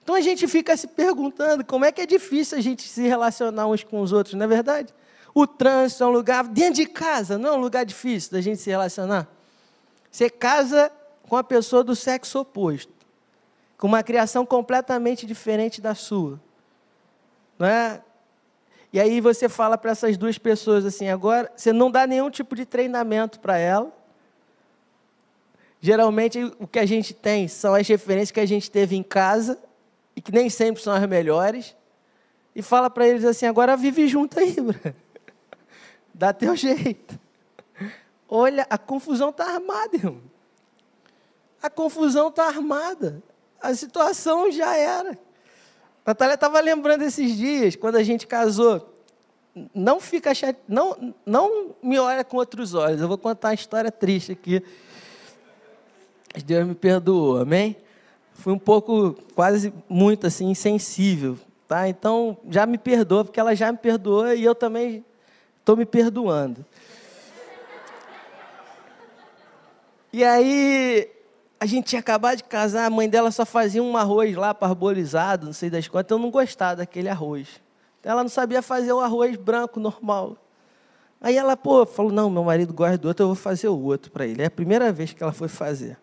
[0.04, 3.66] Então a gente fica se perguntando como é que é difícil a gente se relacionar
[3.66, 4.94] uns com os outros, não é verdade?
[5.34, 8.62] O trânsito é um lugar, dentro de casa, não é um lugar difícil da gente
[8.62, 9.28] se relacionar.
[10.12, 10.92] Você casa
[11.28, 12.92] com a pessoa do sexo oposto,
[13.80, 16.40] com uma criação completamente diferente da sua.
[17.58, 18.02] Não é?
[18.92, 22.56] E aí você fala para essas duas pessoas assim, agora você não dá nenhum tipo
[22.56, 23.92] de treinamento para ela.
[25.80, 29.58] Geralmente o que a gente tem são as referências que a gente teve em casa
[30.14, 31.74] e que nem sempre são as melhores,
[32.54, 34.54] e fala para eles assim: agora vive junto aí,
[36.14, 37.18] dá teu jeito.
[38.28, 40.22] Olha, a confusão está armada, irmão.
[41.62, 43.24] A confusão está armada.
[43.62, 45.12] A situação já era.
[46.06, 48.94] A Natália estava lembrando esses dias, quando a gente casou.
[49.74, 50.60] Não fica chate...
[50.68, 53.02] não, não me olha com outros olhos.
[53.02, 54.64] Eu vou contar uma história triste aqui.
[56.46, 57.76] Deus me perdoou, amém?
[58.40, 61.88] fui um pouco, quase muito assim, insensível, tá?
[61.88, 65.04] Então, já me perdoa, porque ela já me perdoou e eu também
[65.60, 66.66] estou me perdoando.
[70.12, 71.12] E aí,
[71.60, 75.46] a gente tinha acabado de casar, a mãe dela só fazia um arroz lá parbolizado,
[75.46, 77.62] não sei das quantas, eu não gostava daquele arroz.
[78.00, 80.38] Então, ela não sabia fazer o arroz branco normal.
[81.20, 84.10] Aí ela, pô, falou: não, meu marido gosta do outro, eu vou fazer o outro
[84.10, 84.42] para ele.
[84.42, 85.98] É a primeira vez que ela foi fazer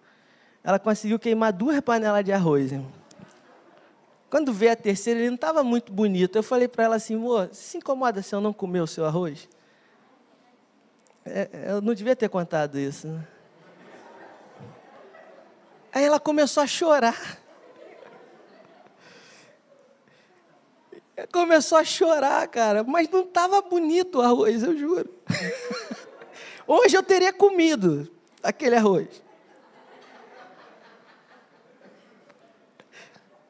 [0.66, 2.72] ela conseguiu queimar duas panelas de arroz.
[4.28, 6.34] Quando veio a terceira, ele não estava muito bonito.
[6.34, 9.48] Eu falei para ela assim, amor, se incomoda se eu não comer o seu arroz?
[11.24, 13.06] É, eu não devia ter contado isso.
[13.06, 13.24] Né?
[15.96, 17.38] Aí ela começou a chorar.
[21.32, 25.08] Começou a chorar, cara, mas não estava bonito o arroz, eu juro.
[26.68, 29.08] Hoje eu teria comido aquele arroz.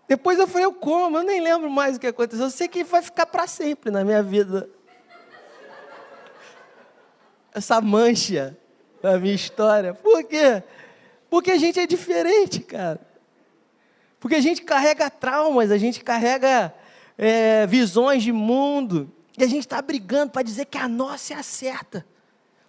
[0.07, 2.45] Depois eu falei, eu como, eu nem lembro mais o que aconteceu.
[2.45, 4.71] Eu sei que vai ficar para sempre na minha vida.
[7.53, 8.57] Essa mancha
[9.03, 9.95] na minha história.
[9.95, 10.63] Por quê?
[11.37, 12.99] Porque a gente é diferente, cara.
[14.19, 16.75] Porque a gente carrega traumas, a gente carrega
[17.19, 19.13] é, visões de mundo.
[19.37, 22.07] E a gente está brigando para dizer que a nossa é a certa.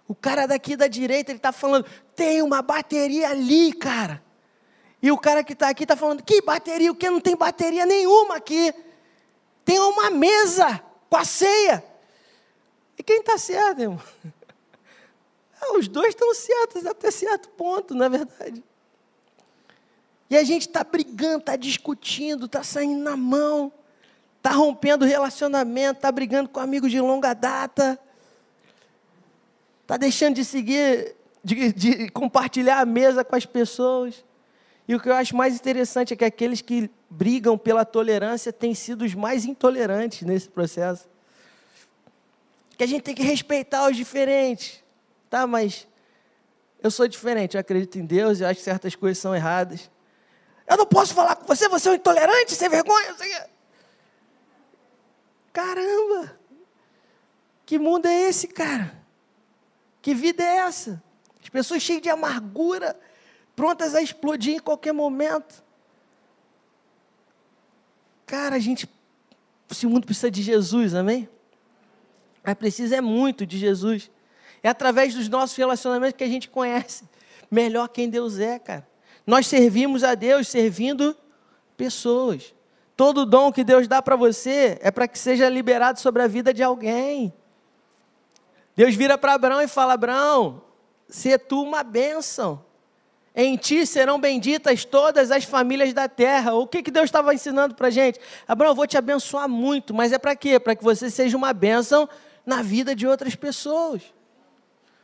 [0.06, 4.22] O cara daqui da direita, ele está falando, tem uma bateria ali, cara.
[5.00, 6.92] E o cara que está aqui está falando: que bateria?
[6.92, 8.74] O que não tem bateria nenhuma aqui?
[9.64, 10.78] Tem uma mesa
[11.08, 11.82] com a ceia.
[12.98, 14.02] E quem está certo, irmão?
[15.60, 18.62] Ah, os dois estão certos até certo ponto, não é verdade?
[20.30, 23.72] E a gente está brigando, está discutindo, está saindo na mão,
[24.36, 27.98] está rompendo relacionamento, está brigando com amigos de longa data,
[29.82, 34.24] está deixando de seguir, de, de compartilhar a mesa com as pessoas.
[34.86, 38.74] E o que eu acho mais interessante é que aqueles que brigam pela tolerância têm
[38.74, 41.08] sido os mais intolerantes nesse processo.
[42.76, 44.82] Que a gente tem que respeitar os diferentes.
[45.28, 45.86] Tá, mas
[46.82, 49.90] eu sou diferente, eu acredito em Deus, eu acho que certas coisas são erradas.
[50.66, 53.16] Eu não posso falar com você, você é um intolerante, sem vergonha.
[55.52, 56.38] Caramba!
[57.66, 58.96] Que mundo é esse, cara?
[60.00, 61.02] Que vida é essa?
[61.42, 62.98] As pessoas cheias de amargura,
[63.56, 65.64] prontas a explodir em qualquer momento.
[68.24, 68.88] Cara, a gente,
[69.70, 71.28] esse mundo precisa de Jesus, amém?
[72.44, 74.10] Mas precisa é muito de Jesus.
[74.62, 77.04] É através dos nossos relacionamentos que a gente conhece
[77.50, 78.86] melhor quem Deus é, cara.
[79.26, 81.16] Nós servimos a Deus servindo
[81.76, 82.54] pessoas.
[82.96, 86.52] Todo dom que Deus dá para você é para que seja liberado sobre a vida
[86.52, 87.32] de alguém.
[88.74, 90.62] Deus vira para Abraão e fala: Abraão,
[91.08, 92.64] se tu uma bênção.
[93.34, 96.54] em ti serão benditas todas as famílias da terra.
[96.54, 98.18] O que, que Deus estava ensinando para a gente?
[98.48, 100.58] Abraão, eu vou te abençoar muito, mas é para quê?
[100.58, 102.08] Para que você seja uma bênção
[102.44, 104.02] na vida de outras pessoas.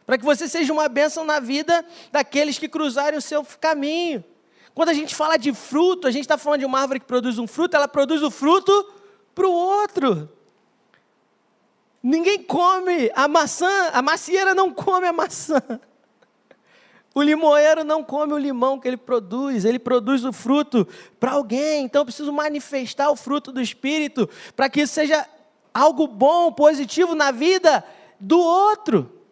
[0.07, 4.23] Para que você seja uma bênção na vida daqueles que cruzarem o seu caminho.
[4.75, 7.39] Quando a gente fala de fruto, a gente está falando de uma árvore que produz
[7.39, 8.93] um fruto, ela produz o fruto
[9.35, 10.29] para o outro.
[12.03, 15.63] Ninguém come a maçã, a macieira não come a maçã.
[17.15, 20.87] O limoeiro não come o limão que ele produz, ele produz o fruto
[21.21, 21.85] para alguém.
[21.85, 25.25] Então eu preciso manifestar o fruto do Espírito para que isso seja
[25.73, 27.85] algo bom, positivo na vida
[28.19, 29.24] do outro.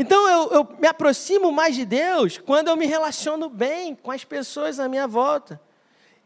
[0.00, 4.24] Então eu, eu, me aproximo mais de Deus quando eu me relaciono bem com as
[4.24, 5.60] pessoas à minha volta.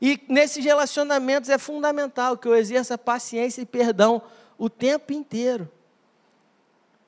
[0.00, 4.22] E nesses relacionamentos é fundamental que eu exerça paciência e perdão
[4.56, 5.68] o tempo inteiro.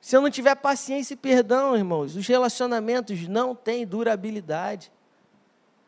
[0.00, 4.90] Se eu não tiver paciência e perdão, irmãos, os relacionamentos não têm durabilidade.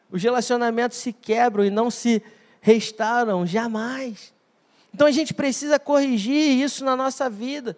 [0.08, 2.22] Os relacionamentos se quebram e não se
[2.60, 4.32] restauram jamais.
[4.94, 7.76] Então a gente precisa corrigir isso na nossa vida.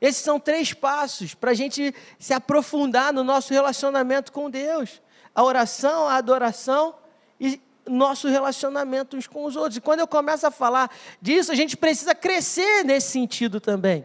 [0.00, 5.00] Esses são três passos para a gente se aprofundar no nosso relacionamento com Deus:
[5.34, 6.94] a oração, a adoração
[7.40, 9.76] e nosso relacionamento uns com os outros.
[9.76, 14.04] E quando eu começo a falar disso, a gente precisa crescer nesse sentido também.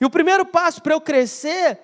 [0.00, 1.78] E o primeiro passo para eu crescer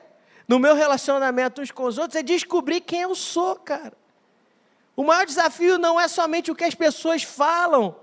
[0.47, 3.97] no meu relacionamento uns com os outros é descobrir quem eu sou, cara.
[4.97, 7.97] O maior desafio não é somente o que as pessoas falam,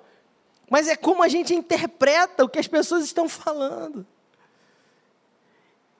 [0.69, 4.05] mas é como a gente interpreta o que as pessoas estão falando.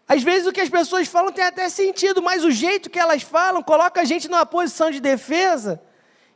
[0.07, 3.23] Às vezes o que as pessoas falam tem até sentido, mas o jeito que elas
[3.23, 5.81] falam coloca a gente numa posição de defesa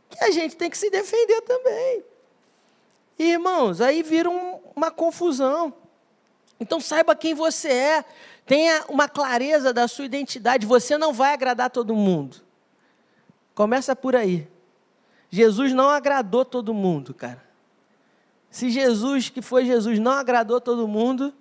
[0.10, 2.04] que a gente tem que se defender também.
[3.18, 5.74] E, irmãos, aí vira um, uma confusão.
[6.60, 8.06] Então saiba quem você é,
[8.46, 10.66] tenha uma clareza da sua identidade.
[10.66, 12.38] Você não vai agradar todo mundo.
[13.54, 14.48] Começa por aí.
[15.30, 17.44] Jesus não agradou todo mundo, cara.
[18.50, 21.34] Se Jesus, que foi Jesus, não agradou todo mundo,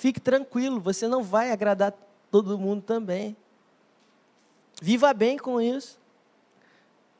[0.00, 1.92] fique tranquilo, você não vai agradar
[2.30, 3.36] todo mundo também.
[4.80, 6.00] Viva bem com isso.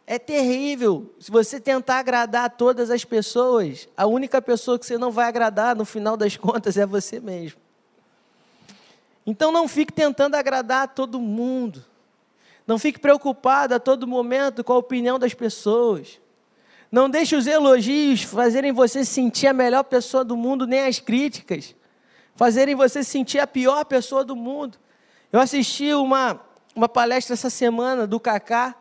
[0.07, 5.11] É terrível se você tentar agradar todas as pessoas, a única pessoa que você não
[5.11, 7.61] vai agradar no final das contas é você mesmo.
[9.27, 11.85] Então não fique tentando agradar a todo mundo.
[12.67, 16.19] Não fique preocupado a todo momento com a opinião das pessoas.
[16.91, 21.75] Não deixe os elogios fazerem você sentir a melhor pessoa do mundo, nem as críticas
[22.41, 24.79] fazerem você sentir a pior pessoa do mundo.
[25.31, 26.41] Eu assisti uma,
[26.75, 28.75] uma palestra essa semana do Kaká,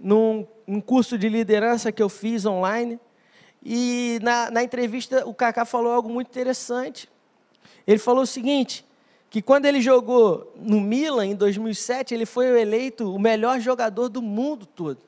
[0.00, 2.98] num, num curso de liderança que eu fiz online.
[3.62, 7.06] E na, na entrevista o Kaká falou algo muito interessante.
[7.86, 8.82] Ele falou o seguinte,
[9.28, 14.22] que quando ele jogou no Milan em 2007, ele foi eleito o melhor jogador do
[14.22, 15.02] mundo todo.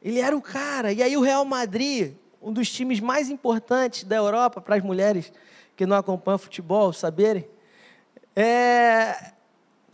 [0.00, 0.92] Ele era o cara.
[0.92, 5.32] E aí o Real Madrid, um dos times mais importantes da Europa para as mulheres
[5.80, 7.48] que não acompanham futebol, saberem,
[8.36, 9.32] é,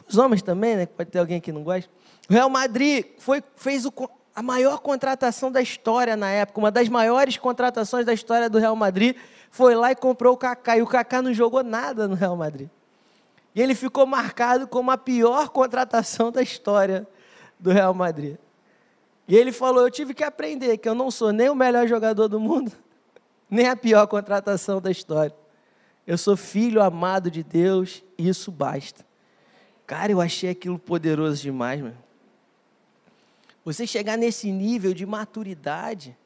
[0.08, 0.84] os homens também, né?
[0.84, 1.88] Pode ter alguém que não gosta.
[2.28, 3.92] O Real Madrid foi, fez o,
[4.34, 8.74] a maior contratação da história na época, uma das maiores contratações da história do Real
[8.74, 9.16] Madrid.
[9.48, 10.76] Foi lá e comprou o Kaká.
[10.76, 12.68] E o Kaká não jogou nada no Real Madrid.
[13.54, 17.06] E ele ficou marcado como a pior contratação da história
[17.60, 18.38] do Real Madrid.
[19.28, 22.26] E ele falou: Eu tive que aprender que eu não sou nem o melhor jogador
[22.26, 22.72] do mundo,
[23.48, 25.45] nem a pior contratação da história.
[26.06, 29.04] Eu sou filho amado de Deus e isso basta.
[29.86, 31.98] Cara, eu achei aquilo poderoso demais, mano.
[33.64, 36.16] Você chegar nesse nível de maturidade,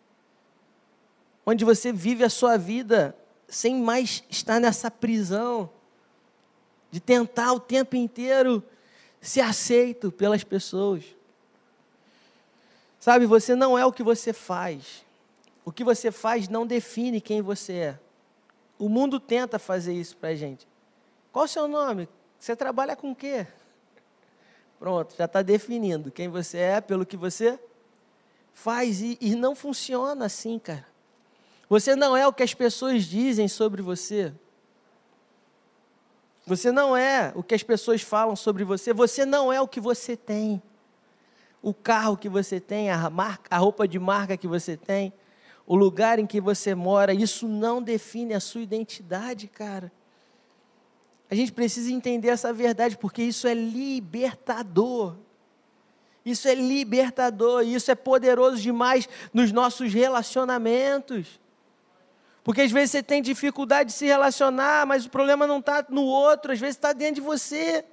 [1.46, 3.16] onde você vive a sua vida
[3.48, 5.70] sem mais estar nessa prisão,
[6.90, 8.62] de tentar o tempo inteiro
[9.20, 11.04] ser aceito pelas pessoas.
[12.98, 15.04] Sabe, você não é o que você faz.
[15.64, 17.98] O que você faz não define quem você é.
[18.80, 20.66] O mundo tenta fazer isso para a gente.
[21.30, 22.08] Qual o seu nome?
[22.38, 23.46] Você trabalha com o quê?
[24.78, 27.60] Pronto, já está definindo quem você é pelo que você
[28.54, 29.02] faz.
[29.02, 30.86] E, e não funciona assim, cara.
[31.68, 34.32] Você não é o que as pessoas dizem sobre você.
[36.46, 38.94] Você não é o que as pessoas falam sobre você.
[38.94, 40.62] Você não é o que você tem.
[41.60, 45.12] O carro que você tem, a, marca, a roupa de marca que você tem,
[45.70, 49.92] o lugar em que você mora, isso não define a sua identidade, cara.
[51.30, 55.14] A gente precisa entender essa verdade, porque isso é libertador.
[56.24, 61.40] Isso é libertador, isso é poderoso demais nos nossos relacionamentos.
[62.42, 66.02] Porque às vezes você tem dificuldade de se relacionar, mas o problema não está no
[66.02, 67.84] outro, às vezes está dentro de você.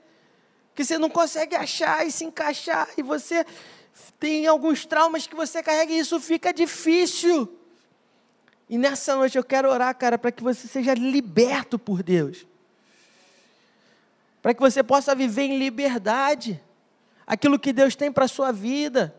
[0.74, 3.46] Que você não consegue achar e se encaixar, e você
[4.20, 7.57] tem alguns traumas que você carrega e isso fica difícil.
[8.70, 12.46] E nessa noite eu quero orar, cara, para que você seja liberto por Deus.
[14.42, 16.62] Para que você possa viver em liberdade
[17.26, 19.16] aquilo que Deus tem para a sua vida.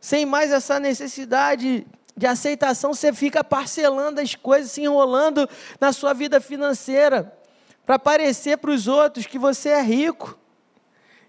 [0.00, 1.86] Sem mais essa necessidade
[2.16, 5.48] de aceitação, você fica parcelando as coisas, se enrolando
[5.80, 7.32] na sua vida financeira,
[7.86, 10.38] para parecer para os outros que você é rico.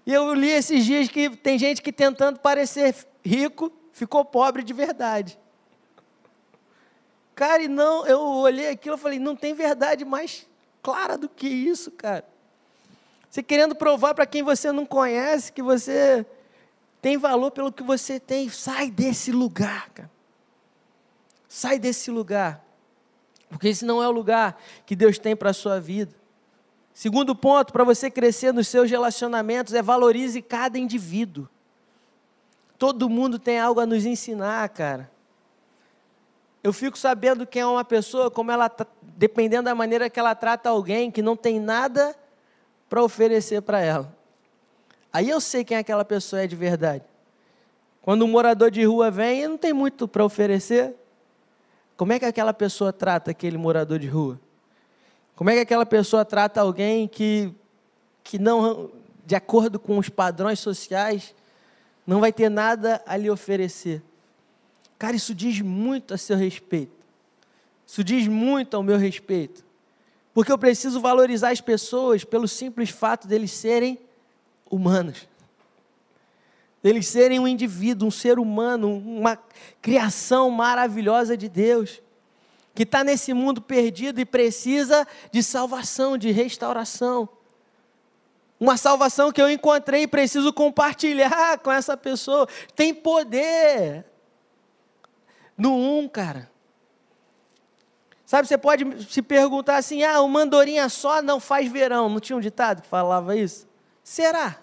[0.05, 4.73] E eu li esses dias que tem gente que tentando parecer rico, ficou pobre de
[4.73, 5.37] verdade.
[7.41, 10.47] Cara, e não, eu olhei aquilo e falei, não tem verdade mais
[10.79, 12.23] clara do que isso, cara.
[13.27, 16.23] Você querendo provar para quem você não conhece que você
[17.01, 20.11] tem valor pelo que você tem, sai desse lugar, cara.
[21.47, 22.63] Sai desse lugar.
[23.49, 26.13] Porque esse não é o lugar que Deus tem para a sua vida.
[26.93, 31.49] Segundo ponto, para você crescer nos seus relacionamentos, é valorize cada indivíduo.
[32.77, 35.09] Todo mundo tem algo a nos ensinar, cara.
[36.63, 38.71] Eu fico sabendo quem é uma pessoa, como ela,
[39.17, 42.15] dependendo da maneira que ela trata alguém, que não tem nada
[42.87, 44.15] para oferecer para ela.
[45.11, 47.03] Aí eu sei quem aquela pessoa é de verdade.
[48.01, 50.95] Quando um morador de rua vem e não tem muito para oferecer,
[51.97, 54.39] como é que aquela pessoa trata aquele morador de rua?
[55.35, 57.53] Como é que aquela pessoa trata alguém que,
[58.23, 58.91] que não,
[59.25, 61.33] de acordo com os padrões sociais,
[62.05, 64.01] não vai ter nada a lhe oferecer?
[65.01, 66.93] Cara, isso diz muito a seu respeito.
[67.87, 69.65] Isso diz muito ao meu respeito.
[70.31, 73.97] Porque eu preciso valorizar as pessoas pelo simples fato deles serem
[74.69, 75.27] humanos.
[76.83, 79.39] Deles serem um indivíduo, um ser humano, uma
[79.81, 81.99] criação maravilhosa de Deus
[82.75, 87.27] que está nesse mundo perdido e precisa de salvação, de restauração.
[88.59, 92.47] Uma salvação que eu encontrei e preciso compartilhar com essa pessoa.
[92.75, 94.10] Tem poder
[95.57, 96.49] no um, cara.
[98.25, 102.07] Sabe, você pode se perguntar assim: ah, uma andorinha só não faz verão.
[102.07, 103.67] Não tinha um ditado que falava isso?
[104.03, 104.57] Será?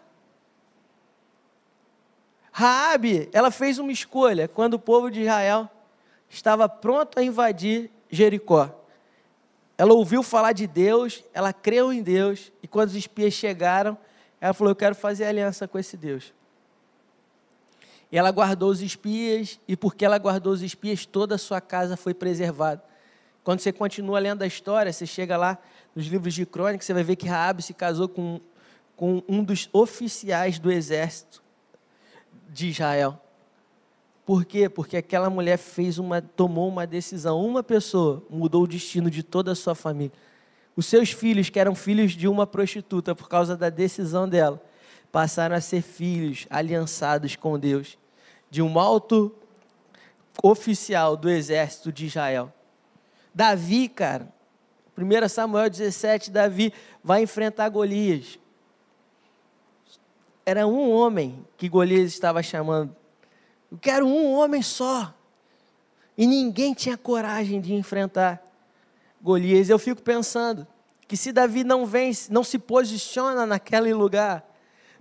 [2.50, 5.70] Raabe, ela fez uma escolha quando o povo de Israel
[6.28, 8.74] estava pronto a invadir Jericó.
[9.76, 13.96] Ela ouviu falar de Deus, ela creu em Deus, e quando os espias chegaram,
[14.40, 16.32] ela falou: Eu quero fazer aliança com esse Deus.
[18.10, 21.96] E ela guardou os espias, e porque ela guardou os espias, toda a sua casa
[21.96, 22.82] foi preservada.
[23.44, 25.58] Quando você continua lendo a história, você chega lá
[25.94, 28.40] nos livros de crônica, você vai ver que Raabe se casou com,
[28.96, 31.42] com um dos oficiais do exército
[32.48, 33.20] de Israel.
[34.28, 34.68] Por quê?
[34.68, 37.42] Porque aquela mulher fez uma, tomou uma decisão.
[37.42, 40.12] Uma pessoa mudou o destino de toda a sua família.
[40.76, 44.62] Os seus filhos, que eram filhos de uma prostituta, por causa da decisão dela,
[45.10, 47.98] passaram a ser filhos aliançados com Deus,
[48.50, 49.34] de um alto
[50.42, 52.52] oficial do exército de Israel.
[53.34, 54.28] Davi, cara,
[54.96, 58.38] 1 Samuel 17, Davi vai enfrentar Golias.
[60.44, 62.96] Era um homem que Golias estava chamando
[63.70, 65.14] eu quero um homem só.
[66.16, 68.42] E ninguém tinha coragem de enfrentar
[69.20, 69.68] Golias.
[69.68, 70.66] Eu fico pensando
[71.06, 74.44] que se Davi não vence, não se posiciona naquele lugar,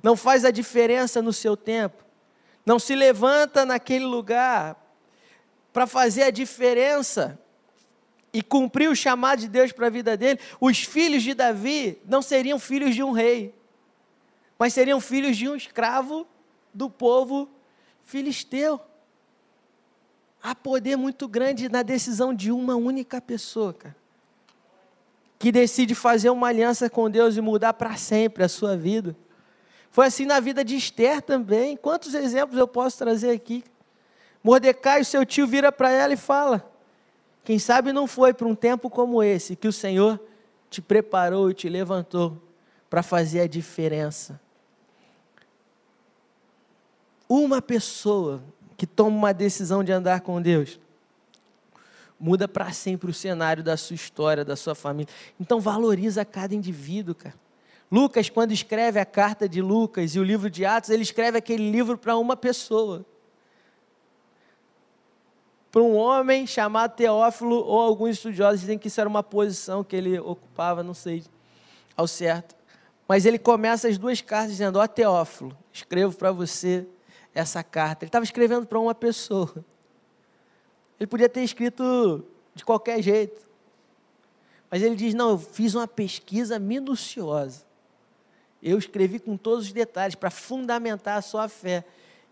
[0.02, 2.04] não faz a diferença no seu tempo,
[2.66, 4.76] não se levanta naquele lugar
[5.74, 7.40] para fazer a diferença
[8.34, 12.22] e cumprir o chamado de Deus para a vida dele, os filhos de Davi não
[12.22, 13.54] seriam filhos de um rei,
[14.60, 16.28] mas seriam filhos de um escravo
[16.74, 17.50] do povo
[18.04, 18.80] filisteu.
[20.42, 23.96] Há poder muito grande na decisão de uma única pessoa, cara,
[25.40, 29.16] que decide fazer uma aliança com Deus e mudar para sempre a sua vida.
[29.98, 31.76] Foi assim na vida de Esther também.
[31.76, 33.64] Quantos exemplos eu posso trazer aqui?
[34.44, 36.72] Mordecai, o seu tio, vira para ela e fala:
[37.44, 40.20] Quem sabe não foi para um tempo como esse que o Senhor
[40.70, 42.40] te preparou e te levantou
[42.88, 44.40] para fazer a diferença
[47.28, 48.44] uma pessoa
[48.78, 50.80] que toma uma decisão de andar com Deus,
[52.20, 55.12] muda para sempre o cenário da sua história, da sua família.
[55.40, 57.47] Então valoriza cada indivíduo, cara.
[57.90, 61.72] Lucas, quando escreve a carta de Lucas e o livro de Atos, ele escreve aquele
[61.72, 63.06] livro para uma pessoa.
[65.72, 69.96] Para um homem chamado Teófilo, ou alguns estudiosos dizem que isso era uma posição que
[69.96, 71.24] ele ocupava, não sei
[71.96, 72.56] ao certo.
[73.08, 76.86] Mas ele começa as duas cartas dizendo: Ó Teófilo, escrevo para você
[77.34, 78.04] essa carta.
[78.04, 79.64] Ele estava escrevendo para uma pessoa.
[81.00, 83.48] Ele podia ter escrito de qualquer jeito.
[84.70, 87.67] Mas ele diz: Não, eu fiz uma pesquisa minuciosa.
[88.68, 91.86] Eu escrevi com todos os detalhes para fundamentar a sua fé.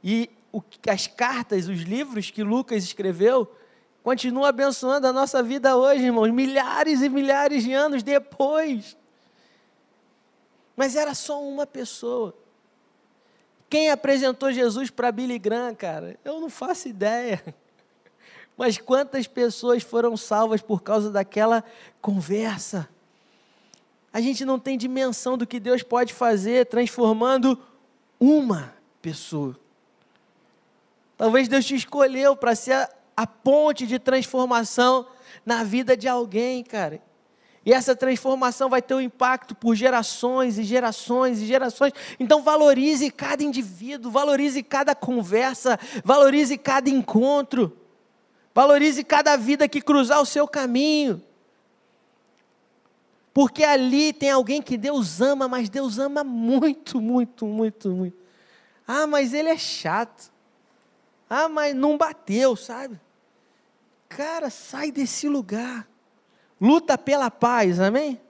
[0.03, 3.49] E o, as cartas, os livros que Lucas escreveu,
[4.03, 8.97] continua abençoando a nossa vida hoje, irmãos, milhares e milhares de anos depois.
[10.75, 12.35] Mas era só uma pessoa.
[13.69, 16.19] Quem apresentou Jesus para Billy Graham, cara?
[16.23, 17.41] Eu não faço ideia.
[18.57, 21.63] Mas quantas pessoas foram salvas por causa daquela
[22.01, 22.89] conversa?
[24.15, 27.59] A gente não tem dimensão do que Deus pode fazer transformando
[28.17, 29.59] uma pessoa.
[31.17, 35.05] Talvez Deus te escolheu para ser a, a ponte de transformação
[35.45, 37.01] na vida de alguém, cara.
[37.65, 41.91] E essa transformação vai ter um impacto por gerações e gerações e gerações.
[42.17, 47.77] Então valorize cada indivíduo, valorize cada conversa, valorize cada encontro.
[48.53, 51.21] Valorize cada vida que cruzar o seu caminho.
[53.35, 58.17] Porque ali tem alguém que Deus ama, mas Deus ama muito, muito, muito, muito.
[58.87, 60.31] Ah, mas ele é chato.
[61.29, 62.97] Ah, mas não bateu, sabe?
[64.07, 65.85] Cara, sai desse lugar.
[66.61, 68.21] Luta pela paz, amém?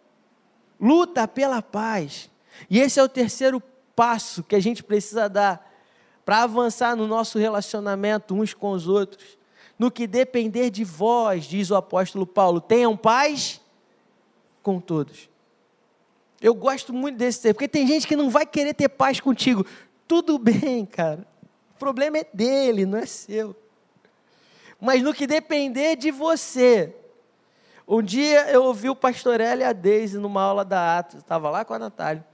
[0.82, 2.28] Luta pela paz.
[2.68, 3.62] E esse é o terceiro
[3.96, 5.72] passo que a gente precisa dar
[6.26, 9.38] para avançar no nosso relacionamento uns com os outros.
[9.78, 13.62] No que depender de vós, diz o apóstolo Paulo, tenham paz
[14.66, 15.30] com todos.
[16.42, 19.64] Eu gosto muito desse texto, porque tem gente que não vai querer ter paz contigo.
[20.08, 21.24] Tudo bem, cara.
[21.76, 23.56] O problema é dele, não é seu.
[24.82, 26.96] Mas no que depender de você,
[27.88, 31.52] um dia eu ouvi o pastor Eli e a Deise numa aula da Atos, estava
[31.52, 32.26] lá com a Natália.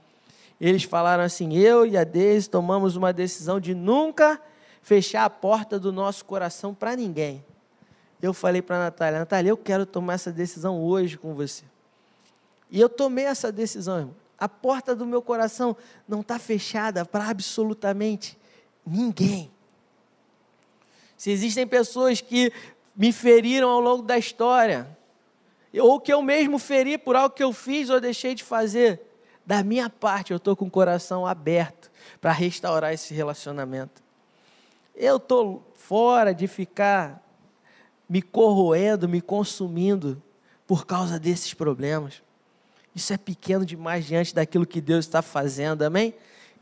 [0.58, 4.40] Eles falaram assim: eu e a Deise tomamos uma decisão de nunca
[4.80, 7.44] fechar a porta do nosso coração para ninguém.
[8.22, 11.71] Eu falei para a Natália: Natália, eu quero tomar essa decisão hoje com você.
[12.72, 14.16] E eu tomei essa decisão, irmão.
[14.38, 15.76] A porta do meu coração
[16.08, 18.36] não está fechada para absolutamente
[18.84, 19.50] ninguém.
[21.18, 22.50] Se existem pessoas que
[22.96, 24.88] me feriram ao longo da história,
[25.78, 29.00] ou que eu mesmo feri por algo que eu fiz ou deixei de fazer,
[29.44, 31.90] da minha parte eu estou com o coração aberto
[32.22, 34.02] para restaurar esse relacionamento.
[34.96, 37.22] Eu estou fora de ficar
[38.08, 40.20] me corroendo, me consumindo
[40.66, 42.22] por causa desses problemas.
[42.94, 46.14] Isso é pequeno demais diante daquilo que Deus está fazendo, amém?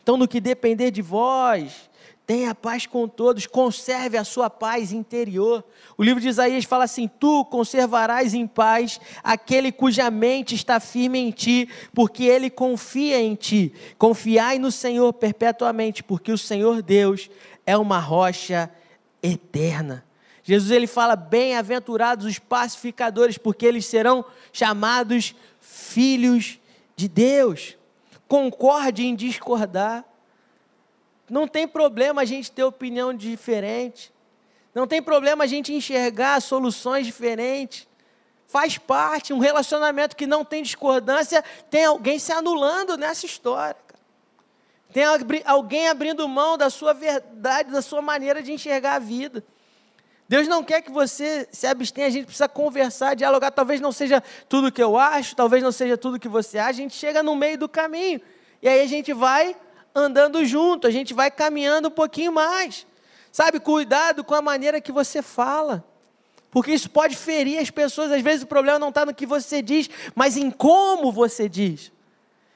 [0.03, 1.91] Então, no que depender de vós,
[2.31, 5.65] Tenha paz com todos, conserve a sua paz interior.
[5.99, 11.19] O livro de Isaías fala assim: Tu conservarás em paz aquele cuja mente está firme
[11.19, 13.75] em ti, porque ele confia em ti.
[13.99, 17.29] Confiai no Senhor perpetuamente, porque o Senhor Deus
[17.67, 18.71] é uma rocha
[19.21, 20.05] eterna.
[20.45, 26.59] Jesus ele fala: Bem-aventurados os pacificadores, porque eles serão chamados filhos
[26.97, 27.77] de Deus.
[28.27, 30.05] Concorde em discordar
[31.31, 34.13] não tem problema a gente ter opinião diferente.
[34.75, 37.89] Não tem problema a gente enxergar soluções diferentes.
[38.49, 43.77] Faz parte, um relacionamento que não tem discordância, tem alguém se anulando nessa história.
[44.93, 45.05] Tem
[45.45, 49.45] alguém abrindo mão da sua verdade, da sua maneira de enxergar a vida.
[50.31, 53.51] Deus não quer que você se abstenha, a gente precisa conversar, dialogar.
[53.51, 56.69] Talvez não seja tudo que eu acho, talvez não seja tudo que você acha.
[56.69, 58.21] A gente chega no meio do caminho.
[58.63, 59.57] E aí a gente vai
[59.93, 62.87] andando junto, a gente vai caminhando um pouquinho mais.
[63.33, 65.85] Sabe, cuidado com a maneira que você fala.
[66.49, 68.13] Porque isso pode ferir as pessoas.
[68.13, 71.91] Às vezes o problema não está no que você diz, mas em como você diz.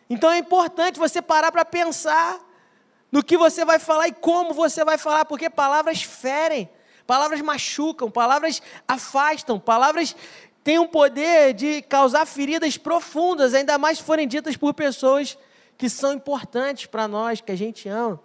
[0.09, 2.39] Então é importante você parar para pensar
[3.11, 6.70] no que você vai falar e como você vai falar, porque palavras ferem,
[7.07, 10.14] palavras machucam, palavras afastam, palavras
[10.62, 15.36] têm um poder de causar feridas profundas, ainda mais se forem ditas por pessoas
[15.76, 18.20] que são importantes para nós, que a gente ama.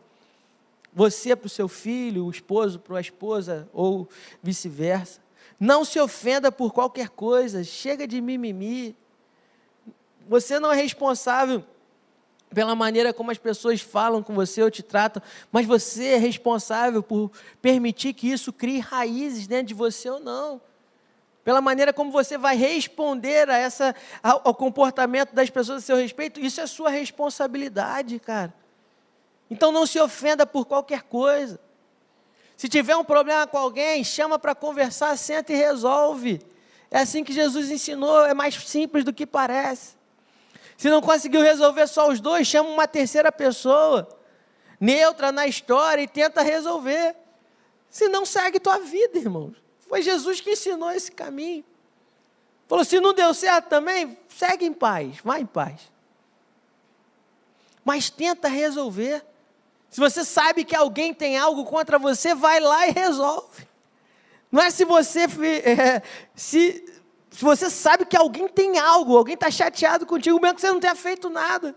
[0.94, 4.08] Você para o seu filho, o esposo para a esposa, ou
[4.42, 5.22] vice-versa.
[5.60, 8.96] Não se ofenda por qualquer coisa, chega de mimimi.
[10.28, 11.64] Você não é responsável
[12.54, 15.22] pela maneira como as pessoas falam com você ou te tratam,
[15.52, 17.32] mas você é responsável por
[17.62, 20.62] permitir que isso crie raízes dentro de você ou não
[21.50, 25.96] pela maneira como você vai responder a essa, ao, ao comportamento das pessoas a seu
[25.96, 28.54] respeito, isso é sua responsabilidade, cara.
[29.50, 31.60] Então não se ofenda por qualquer coisa.
[32.56, 36.40] Se tiver um problema com alguém, chama para conversar, senta e resolve.
[36.92, 39.96] É assim que Jesus ensinou, é mais simples do que parece.
[40.80, 44.08] Se não conseguiu resolver só os dois, chama uma terceira pessoa,
[44.80, 47.18] neutra na história e tenta resolver.
[47.90, 49.62] Se não, segue tua vida, irmãos.
[49.90, 51.66] Foi Jesus que ensinou esse caminho.
[52.66, 55.82] Falou: se não deu certo também, segue em paz, vai em paz.
[57.84, 59.22] Mas tenta resolver.
[59.90, 63.68] Se você sabe que alguém tem algo contra você, vai lá e resolve.
[64.50, 65.26] Não é se você
[65.66, 66.02] é,
[66.34, 66.99] se,
[67.32, 70.80] se você sabe que alguém tem algo, alguém está chateado contigo, mesmo que você não
[70.80, 71.76] tenha feito nada.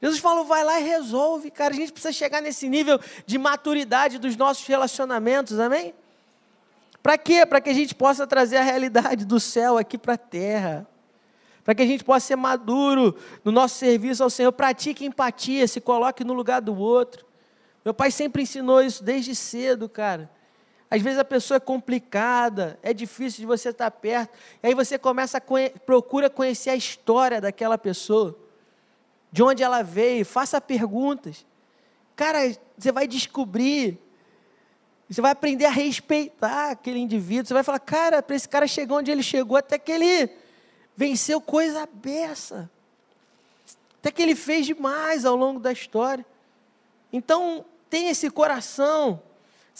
[0.00, 1.72] Jesus falou, vai lá e resolve, cara.
[1.72, 5.94] A gente precisa chegar nesse nível de maturidade dos nossos relacionamentos, amém?
[7.00, 7.46] Para quê?
[7.46, 10.86] Para que a gente possa trazer a realidade do céu aqui para a terra.
[11.64, 14.50] Para que a gente possa ser maduro no nosso serviço ao Senhor.
[14.50, 17.24] Pratique empatia, se coloque no lugar do outro.
[17.84, 20.28] Meu pai sempre ensinou isso desde cedo, cara.
[20.92, 24.36] Às vezes a pessoa é complicada, é difícil de você estar perto.
[24.62, 28.38] E aí você começa a conhe procura conhecer a história daquela pessoa
[29.32, 31.46] de onde ela veio, faça perguntas.
[32.14, 32.40] Cara,
[32.76, 33.98] você vai descobrir,
[35.08, 37.46] você vai aprender a respeitar aquele indivíduo.
[37.46, 40.30] Você vai falar, cara, para esse cara chegar onde ele chegou, até que ele
[40.94, 42.70] venceu coisa beça.
[43.98, 46.26] Até que ele fez demais ao longo da história.
[47.10, 49.22] Então, tenha esse coração.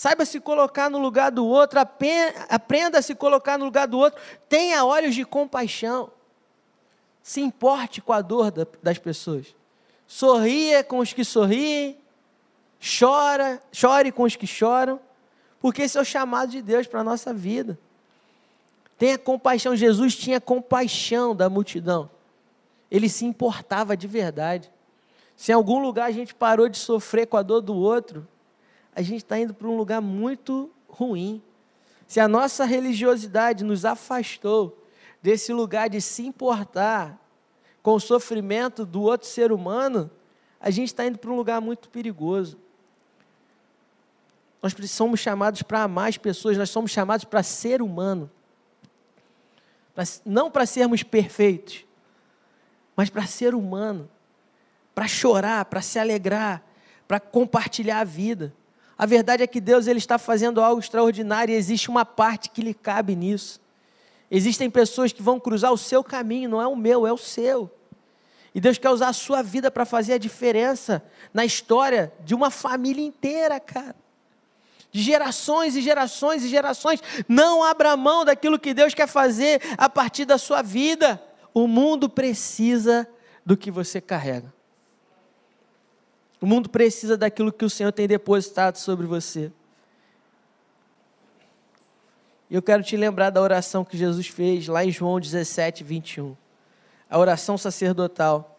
[0.03, 1.78] Saiba se colocar no lugar do outro,
[2.48, 6.11] aprenda a se colocar no lugar do outro, tenha olhos de compaixão
[7.22, 8.50] se importe com a dor
[8.82, 9.55] das pessoas.
[10.05, 11.96] Sorria com os que sorriem,
[12.80, 14.98] chora, chore com os que choram,
[15.61, 17.78] porque esse é o chamado de Deus para a nossa vida.
[18.98, 19.76] Tenha compaixão.
[19.76, 22.11] Jesus tinha compaixão da multidão.
[22.90, 24.68] Ele se importava de verdade.
[25.36, 28.26] Se em algum lugar a gente parou de sofrer com a dor do outro,
[28.95, 31.43] a gente está indo para um lugar muito ruim.
[32.07, 34.86] Se a nossa religiosidade nos afastou
[35.22, 37.18] desse lugar de se importar
[37.82, 40.11] com o sofrimento do outro ser humano,
[40.61, 42.59] a gente está indo para um lugar muito perigoso.
[44.62, 48.30] Nós somos chamados para amar as pessoas, nós somos chamados para ser humano.
[49.95, 51.84] Pra, não para sermos perfeitos,
[52.95, 54.09] mas para ser humano,
[54.95, 56.62] para chorar, para se alegrar,
[57.09, 58.55] para compartilhar a vida.
[59.03, 62.62] A verdade é que Deus ele está fazendo algo extraordinário e existe uma parte que
[62.62, 63.61] lhe cabe nisso.
[64.30, 67.68] Existem pessoas que vão cruzar o seu caminho, não é o meu, é o seu.
[68.55, 71.03] E Deus quer usar a sua vida para fazer a diferença
[71.34, 73.96] na história de uma família inteira, cara.
[74.92, 77.03] De gerações e gerações e gerações.
[77.28, 81.20] Não abra mão daquilo que Deus quer fazer a partir da sua vida.
[81.53, 83.05] O mundo precisa
[83.44, 84.55] do que você carrega.
[86.43, 89.53] O mundo precisa daquilo que o Senhor tem depositado sobre você.
[92.51, 96.36] E eu quero te lembrar da oração que Jesus fez lá em João 17, 21.
[97.09, 98.59] A oração sacerdotal.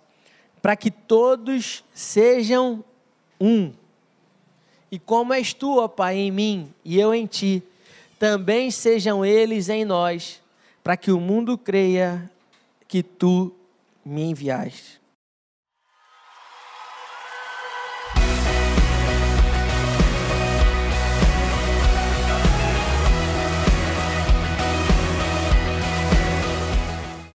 [0.61, 2.85] Para que todos sejam
[3.37, 3.73] um.
[4.89, 7.61] E como és tu, ó Pai, em mim e eu em ti,
[8.17, 10.41] também sejam eles em nós,
[10.81, 12.31] para que o mundo creia
[12.87, 13.53] que tu
[14.05, 15.02] me enviaste.